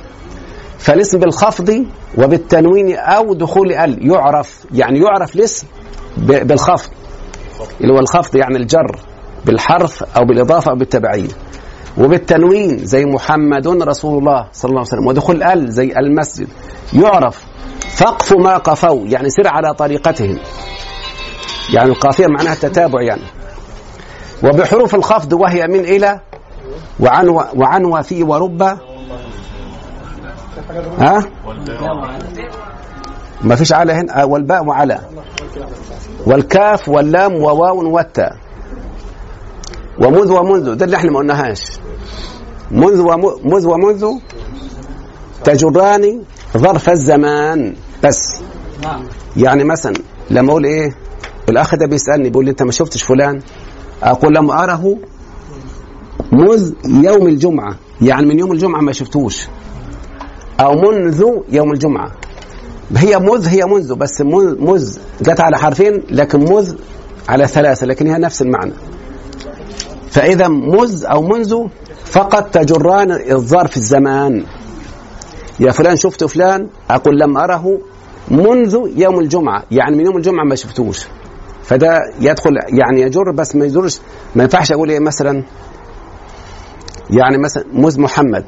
[0.77, 1.85] فالاسم بالخفض
[2.17, 5.67] وبالتنوين أو دخول ال يعرف يعني يعرف الاسم
[6.17, 6.89] بالخفض.
[7.81, 8.99] اللي هو الخفض يعني الجر
[9.45, 11.27] بالحرف أو بالإضافة أو بالتبعية.
[11.99, 15.07] وبالتنوين زي محمد رسول الله صلى الله عليه وسلم.
[15.07, 16.47] ودخول ال زي المسجد.
[16.93, 17.45] يعرف
[17.97, 20.37] فقف ما قفوا يعني سر على طريقتهم.
[21.73, 23.21] يعني القافية معناها التتابع يعني.
[24.43, 26.19] وبحروف الخفض وهي من إلى
[26.99, 28.61] وعنوى وعنوى في ورب.
[30.99, 31.23] ها؟
[33.41, 34.99] ما فيش على هنا آه، والباء وعلى.
[36.25, 38.46] والكاف واللام وواو والتاء.
[40.01, 41.61] ومذ ومنذ ده اللي إحنا ما قلناهاش.
[42.71, 44.05] منذ وم- مذ ومنذ
[45.43, 46.21] تجران
[46.57, 47.75] ظرف الزمان.
[48.03, 48.33] بس
[49.37, 49.93] يعني مثلا
[50.29, 50.95] لما أقول إيه
[51.49, 53.41] الأخ ده بيسألني بيقول لي أنت ما شفتش فلان؟
[54.03, 54.97] أقول لم أره
[56.31, 57.75] مذ يوم الجمعة.
[58.01, 59.47] يعني من يوم الجمعة ما شفتوش.
[60.59, 62.11] أو منذ يوم الجمعة.
[62.95, 64.21] هي مذ هي منذ بس
[64.59, 66.75] مذ جت على حرفين لكن مذ
[67.29, 68.73] على ثلاثة لكن هي نفس المعنى.
[70.17, 71.67] فإذا مذ أو منذ
[72.05, 74.45] فقط تجران الظرف الزمان.
[75.59, 77.79] يا فلان شفت فلان أقول لم أره
[78.31, 79.63] منذ يوم الجمعة.
[79.71, 81.07] يعني من يوم الجمعة ما شفتوش.
[81.63, 83.99] فده يدخل يعني يجر بس ما يجرش.
[84.35, 85.43] ما ينفعش أقول إيه مثلا؟
[87.09, 88.45] يعني مثلا مذ محمد.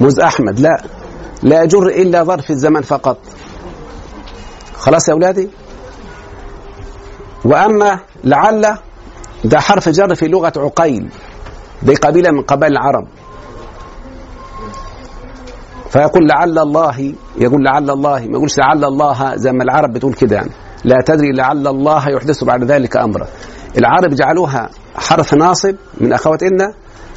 [0.00, 0.82] مذ أحمد لا.
[1.42, 3.18] لا يجر إلا ظرف الزمن فقط.
[4.74, 5.48] خلاص يا أولادي؟
[7.44, 8.78] وأما لعل
[9.44, 11.10] ده حرف جر في لغة عقيل.
[11.82, 13.08] دي قبيلة من قبائل العرب.
[15.90, 20.36] فيقول لعل الله يقول لعل الله ما يقولش لعل الله زي ما العرب بتقول كده
[20.36, 20.50] يعني.
[20.84, 23.26] لا تدري لعل الله يحدث بعد ذلك أمرا.
[23.78, 26.72] العرب جعلوها حرف ناصب من أخوات ان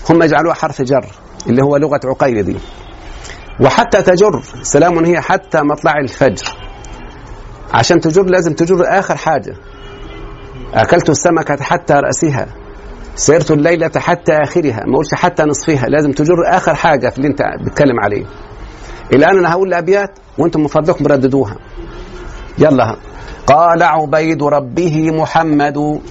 [0.09, 1.05] هم جعلوها حرف جر
[1.47, 2.57] اللي هو لغة عقيل دي.
[3.61, 6.57] وحتى تجر سلام هي حتى مطلع الفجر.
[7.73, 9.55] عشان تجر لازم تجر آخر حاجة.
[10.73, 12.47] أكلت السمكه حتى رأسها.
[13.15, 14.83] سيرت الليلة حتى آخرها.
[14.85, 15.85] ما اقولش حتى نصفها.
[15.89, 18.25] لازم تجر آخر حاجة في اللي أنت بتتكلم عليه.
[19.13, 21.55] الان أنا هقول الأبيات وأنتم من فضلكم رددوها
[22.59, 22.95] يلا.
[23.47, 26.01] قال عبيد ربه محمد.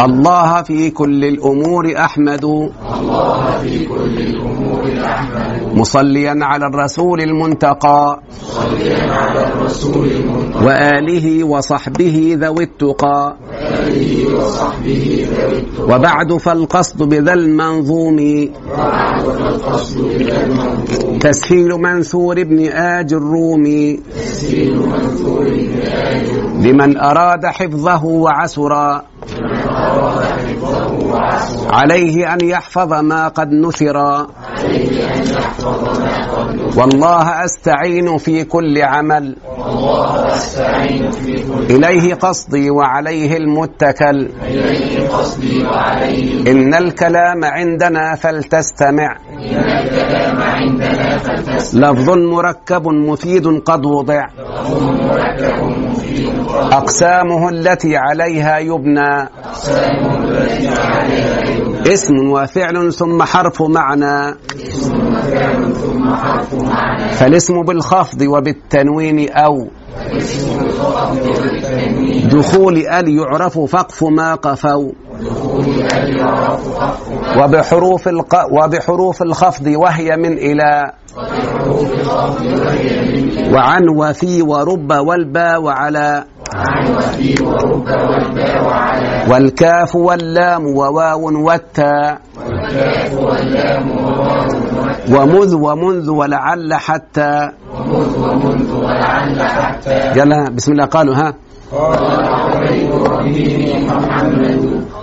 [0.00, 2.44] الله في كل الأمور أحمد.
[2.44, 8.22] الله في كل الأمور أحمد مصليا على الرسول المنتقى.
[8.42, 13.36] مصليا على الرسول المنتقى وآله وصحبه ذوي التقى.
[13.52, 18.18] وآله وصحبه ذوي التقى وبعد فالقصد بذا المنظوم.
[18.72, 24.00] وبعد فالقصد بذا المنظوم تسهيل منثور ابن آج الرومي.
[24.16, 27.13] تسهيل منثور ابن آج الرومي لمن أراد
[27.46, 29.02] حفظه وعسرا.
[31.72, 34.26] عليه أن يحفظ ما قد نثر.
[36.76, 39.36] والله أستعين في كل عمل.
[41.70, 44.28] إليه قصدي وعليه المتكل.
[46.46, 49.16] إن الكلام عندنا فلتستمع.
[51.74, 54.26] لفظ مركب مفيد قد وضع.
[56.72, 59.28] أقسامه التي عليها يبنى.
[61.86, 64.34] اسم وفعل ثم حرف معنى.
[67.12, 69.68] فالاسم بالخفض وبالتنوين أو.
[72.24, 74.92] دخول أل يعرف فقف ما قفوا.
[77.38, 78.08] وبحروف.
[78.50, 80.92] وبحروف الخفض وهي من إلى.
[83.52, 86.24] وعن وفي ورب والباء وعلى
[89.30, 92.18] والكاف واللام وواو والتاء
[95.12, 97.50] ومذ ومنذ ولعل حتى
[100.16, 101.34] يلا بسم الله قالوا ها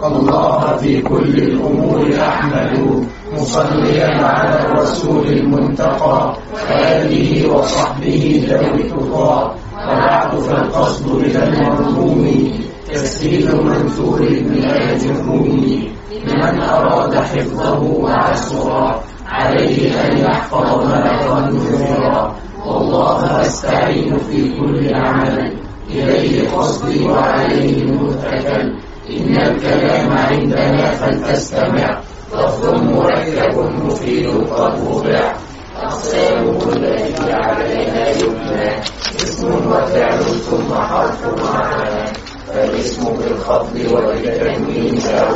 [0.04, 3.06] الله في كل الأمور أحمد.
[3.34, 6.36] مصليا على الرسول المنتقى.
[6.54, 9.56] وآله وصحبه ذوي التقى
[9.88, 12.52] وبعد فالقصد إلى المرحوم.
[12.94, 15.84] تسهيل منثور من آية الروم
[16.28, 19.02] لمن أراد حفظه وعسرا.
[19.28, 22.36] عليه أن يحفظ ما قد نذرا
[22.66, 25.54] والله أستعين في كل عمل.
[25.90, 28.74] إليه قصدي وعليه المتكل
[29.18, 32.00] إن الكلام عندنا فلتستمع
[32.34, 35.32] لفظ مركب مفيد قد وضع
[35.78, 38.80] أقسامه التي عليها يبنى
[39.16, 42.06] اسم وفعل ثم حرف معنى
[42.48, 45.36] فالاسم بالخفض وبالتنوين أو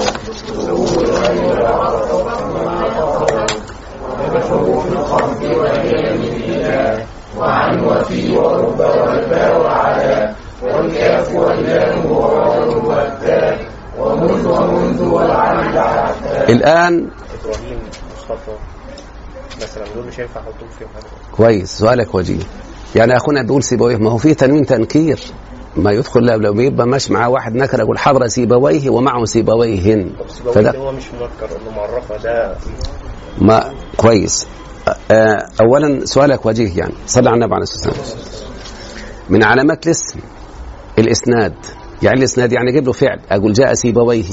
[0.53, 2.11] ظهور غير عرف
[4.11, 7.05] وبحروف الخفض وهي من إله
[7.37, 10.35] وعن وفي ورب والباء وعلى
[10.65, 13.65] والكاف واللام وواو والتاء
[13.99, 16.93] ومنذ ومنذ والعمل حتى الآن
[17.41, 17.79] إبراهيم
[18.17, 18.51] مصطفى
[19.57, 20.87] مثلا دول مش هينفع احطهم فيهم
[21.31, 22.43] كويس سؤالك وجيه.
[22.95, 25.19] يعني أخونا بيقول سيبويه ما هو في تنوين تنكير.
[25.75, 30.11] ما يدخل لو لو يبقى ماشي معاه واحد نكر يقول حضر سيبويه ومعه سيبويهن
[30.53, 32.55] فده ده هو مش منكر إنه معرفة ده
[33.41, 34.47] ما كويس.
[35.11, 36.93] آه، اولا سؤالك وجيه يعني.
[37.07, 38.25] صلى على النبي عليه الصلاة والسلام.
[39.29, 40.19] من علامات الاسم.
[40.99, 41.53] الإسناد.
[42.03, 43.19] يعني الإسناد يعني أجيب له فعل.
[43.31, 44.23] أقول جاء سيبويه.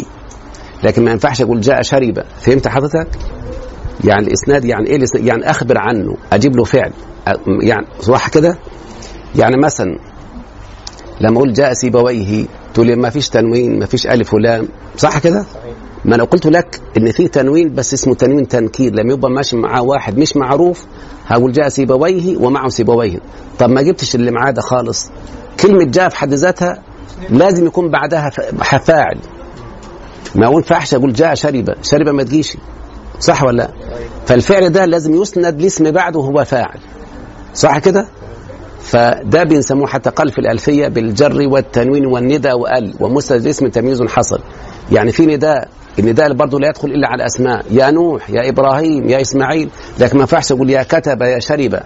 [0.84, 3.08] لكن ما ينفعش أقول جاء شرب فهمت حضرتك؟
[4.04, 6.16] يعني الإسناد يعني إيه الإسناد؟ يعني أخبر عنه.
[6.32, 6.92] أجيب له فعل.
[7.62, 8.58] يعني صح كده؟
[9.36, 9.98] يعني مثلا
[11.20, 12.44] لما أقول جاء سيبويه
[12.74, 14.68] تقول لي ما فيش تنوين ما فيش ألف ولام.
[14.96, 15.44] صح كده؟
[16.04, 18.94] ما أنا قلت لك إن في تنوين بس اسمه تنوين تنكير.
[18.94, 20.86] لما يبقى ماشي معاه واحد مش معروف
[21.26, 23.18] هقول جاء سيبويه ومعه سيبويه.
[23.58, 25.10] طب ما جبتش اللي معاه ده خالص.
[25.62, 26.82] كلمة جاء في حد ذاتها
[27.30, 28.30] لازم يكون بعدها
[28.84, 29.18] فاعل
[30.34, 32.56] ما ينفعش أقول جاء شرب شرب ما تجيش.
[33.20, 33.68] صح ولا لا؟
[34.26, 36.78] فالفعل ده لازم يسند لاسم بعده وهو فاعل.
[37.54, 38.06] صح كده؟
[38.82, 44.40] فده بنسموه حتى قال في الألفية بالجر والتنوين والندى وال ومسند اسم تمييز حصل.
[44.92, 45.68] يعني في نداء.
[45.98, 49.68] النداء برضه لا يدخل إلا على أسماء يا نوح يا إبراهيم يا إسماعيل.
[49.98, 51.80] لكن ما ينفعش أقول يا كتب يا شرب.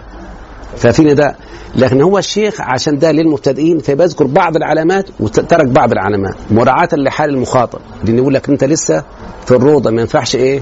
[0.75, 1.35] ففي نداء
[1.75, 6.35] لكن هو الشيخ عشان ده للمبتدئين فبيذكر بعض العلامات وترك بعض العلامات.
[6.51, 7.79] مراعاة لحال المخاطب.
[8.03, 9.03] لأن يقول لك أنت لسه
[9.45, 10.61] في الروضة ما ينفعش إيه؟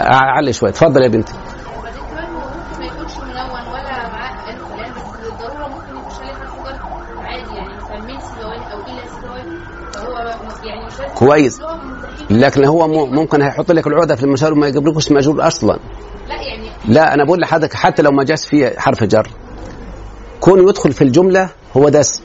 [0.00, 0.70] أعلي شوية.
[0.70, 1.32] اتفضل يا بنتي.
[11.14, 11.60] كويس.
[12.30, 15.78] لكن هو ممكن هيحط لك العقدة في المشار وما يجيبلكش ماجور أصلا.
[16.84, 19.30] لا أنا بقول لحضرتك حتى لو ما جاش فيه حرف جر.
[20.40, 22.22] كون يدخل في الجملة هو ده اسم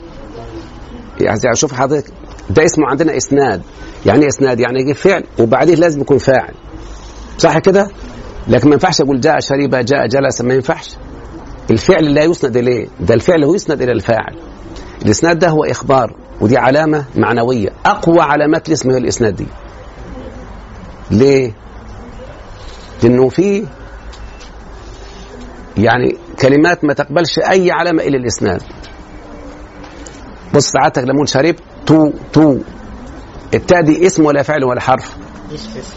[1.20, 2.12] يعني شوف حضرتك
[2.50, 3.62] ده اسمه عندنا إسناد.
[4.06, 6.54] يعني إيه إسناد؟ يعني يجي فعل وبعديه لازم يكون فاعل.
[7.38, 7.88] صح كده؟
[8.48, 10.96] لكن ما ينفعش أقول جاء شرب جاء جلس ما ينفعش.
[11.70, 12.88] الفعل لا يسند إليه.
[13.00, 14.36] ده الفعل هو يسند إلى الفاعل.
[15.04, 17.68] الإسناد ده هو إخبار ودي علامة معنوية.
[17.86, 19.46] أقوى علامات الاسم هي الإسناد دي.
[21.10, 21.52] ليه؟
[23.02, 23.64] لأنه في
[25.76, 28.62] يعني كلمات ما تقبلش أي علامة الا الإسناد.
[30.54, 32.58] بص ساعتك لما شربت تو تو.
[33.54, 35.16] التاء دي اسم ولا فعل ولا حرف؟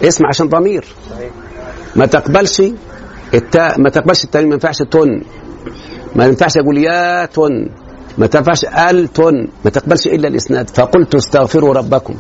[0.04, 0.86] اسم عشان ضمير.
[1.96, 2.62] ما تقبلش
[3.34, 5.22] التاء ما تقبلش التنوين ما ينفعش تن
[6.16, 7.70] ما ينفعش أقول يا تن
[8.18, 10.70] ما تنفعش ال تن ما تقبلش إلا الإسناد.
[10.70, 12.16] فقلت استغفروا ربكم.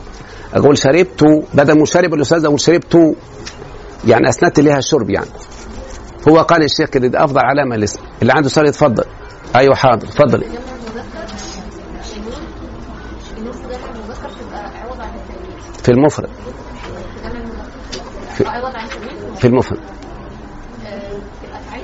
[0.53, 3.15] أقول شربت بدل من شرب الأستاذ أقول شربت
[4.07, 5.29] يعني أسندت لها الشرب يعني.
[6.29, 9.03] هو قال الشيخ كده ده أفضل علامة الاسم اللي عنده سؤال يتفضل.
[9.55, 11.37] أيوه حاضر اتفضل جمع المذكر
[13.37, 13.53] النون النون
[15.83, 16.29] في المفرد.
[18.37, 18.43] في-
[19.37, 19.79] في المفرد.
[20.85, 21.09] آه،
[21.41, 21.83] في الافعال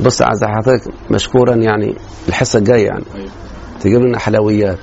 [0.00, 1.94] بص عايز حضرتك مشكورا يعني
[2.28, 3.04] الحصه الجايه يعني
[3.80, 4.78] تجيب لنا حلويات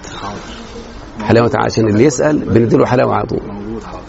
[1.24, 3.40] حلاوه عشان اللي يسال بنديله حلاوه على طول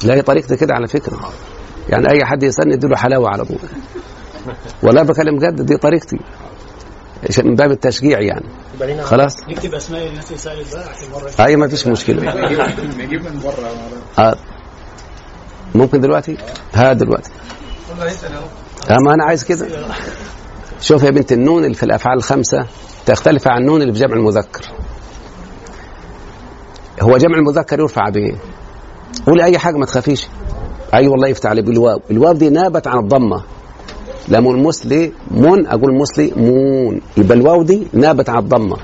[0.05, 1.31] لا هي طريقتي كده على فكره
[1.89, 3.59] يعني اي حد يسالني اديله حلاوه على طول
[4.83, 6.17] والله بكلم جد دي طريقتي
[7.29, 8.45] عشان من باب التشجيع يعني
[9.03, 12.35] خلاص نكتب اسماء الناس اللي سالت بقى عشان مره اي ما فيش مشكله
[12.99, 13.71] نجيب من بره
[14.19, 14.37] آه.
[15.75, 16.37] ممكن دلوقتي
[16.75, 17.31] ها دلوقتي
[18.91, 19.67] آه ما أنا عايز كده
[20.81, 22.67] شوف يا بنت النون اللي في الأفعال الخمسة
[23.07, 24.65] تختلف عن النون اللي في جمع المذكر.
[27.03, 28.37] هو جمع المذكر يرفع بايه
[29.27, 30.27] قول أي حاجة ما تخافيش.
[30.95, 32.01] أي والله يفتح عليه بالواو.
[32.11, 33.43] الواو دي نابت عن الضمة.
[34.29, 37.01] لما أقول مسلي مون أقول مسلي مون.
[37.17, 38.77] يبقى الواو دي نابت عن الضمة.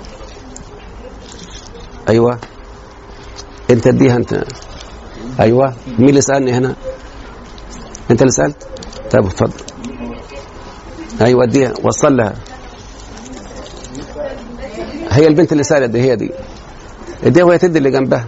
[2.08, 2.38] أيوه.
[3.70, 4.44] أنت اديها أنت.
[5.40, 5.74] أيوه.
[5.98, 6.74] مين اللي سألني هنا؟
[8.10, 8.66] أنت اللي سألت؟
[9.10, 9.64] طيب اتفضل.
[11.20, 12.34] أيوه وصل لها
[15.10, 16.30] هي البنت اللي سالت دي هي دي.
[17.24, 18.26] اديها وهي تدي اللي جنبها.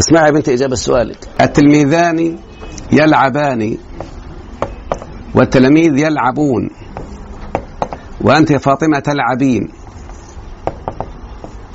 [0.00, 1.28] اسمعي يا بنتي إجابة سؤالك.
[1.40, 2.38] التلميذان
[2.92, 3.78] يلعبان
[5.34, 6.70] والتلاميذ يلعبون
[8.20, 9.68] وأنت يا فاطمة تلعبين.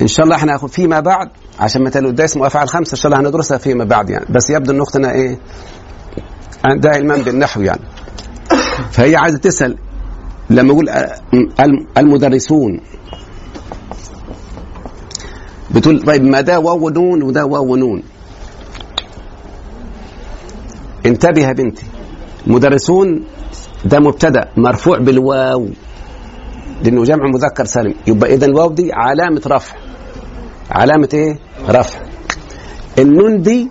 [0.02, 1.28] إن شاء الله إحنا فيما بعد
[1.60, 4.26] عشان مثلا ده اسمه أفعال خمسة إن شاء الله هندرسها فيما بعد يعني.
[4.30, 5.38] بس يبدو إن أختنا إيه؟
[6.64, 7.80] عندها علما بالنحو يعني.
[8.90, 9.76] فهي عايزة تسأل
[10.50, 10.72] لما
[11.60, 12.80] الم- المدرسون
[15.70, 18.02] بتقول طيب ما ده واو ونون وده واو ونون.
[21.06, 21.86] انتبه يا بنتي
[22.46, 23.24] مدرسون
[23.84, 25.68] ده مبتدأ مرفوع بالواو
[26.84, 27.94] لأنه جمع مذكر سالم.
[28.06, 29.76] يبقى اذا الواو دي علامة رفع.
[30.70, 31.38] علامة إيه؟
[31.68, 32.00] رفع.
[32.98, 33.70] النون دي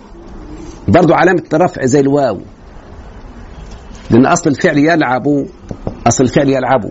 [0.88, 2.40] برضو علامة رفع زي الواو.
[4.10, 5.46] لأن أصل الفعل يلعب
[6.06, 6.84] أصل الفعل يلعب.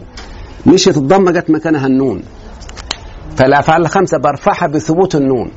[0.66, 2.22] مشيت الضمة جت مكانها النون.
[3.38, 5.52] فالأفعال الخمسة برفعها بثبوت النون.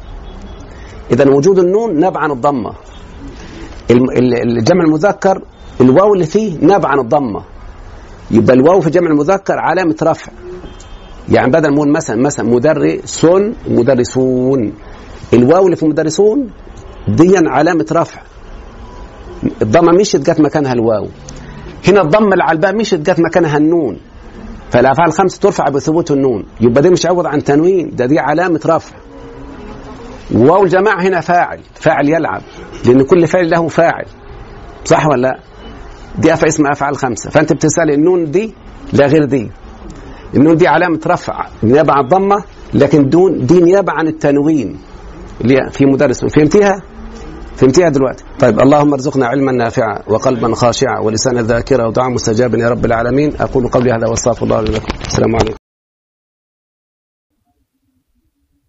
[1.10, 2.70] اذا وجود النون نائب عن الضمة.
[3.90, 5.42] الم- ال- الجمع المذكر
[5.80, 7.42] الواو اللي فيه نابع عن الضمة.
[8.30, 10.32] يبقى الواو في جمع المذكر علامة رفع.
[11.28, 13.24] يعني بدل ما مثلا مثلا مدرس
[13.68, 14.72] مدرسون
[15.34, 16.50] الواو اللي في مدرسون
[17.08, 18.20] دي علامة رفع.
[19.62, 21.08] الضمة مشيت جت مكانها الواو.
[21.86, 22.10] هنا
[22.42, 23.98] على الباء مشيت جت مكانها النون.
[24.70, 26.44] فالأفعال الخمسه ترفع بثبوت النون.
[26.60, 28.96] يبقى دي مش عوض عن تنوين ده دي علامة رفع.
[30.34, 32.42] واو الجماعة هنا فاعل فاعل يلعب
[32.86, 34.06] لأن كل فعل له فاعل.
[34.84, 35.38] صح ولا لا؟
[36.18, 37.30] دي أفعال اسمها أفعال خمسة.
[37.30, 38.54] فأنت بتسأل النون دي
[38.92, 39.50] لا غير دي.
[40.34, 42.44] النون دي علامة رفع نيابة عن الضمة
[42.74, 44.78] لكن النون دي نيابة عن التنوين.
[45.40, 46.82] اللي في مدرس فهمتيها؟
[47.58, 52.84] فهمتيها دلوقتي؟ طيب اللهم ارزقنا علما نافعا وقلبا خاشعا ولسانا ذاكرا ودعاء مستجابا يا رب
[52.84, 53.32] العالمين.
[53.40, 54.86] أقول قولي هذا وأستغفر الله لي ولكم.
[55.06, 55.57] السلام عليكم.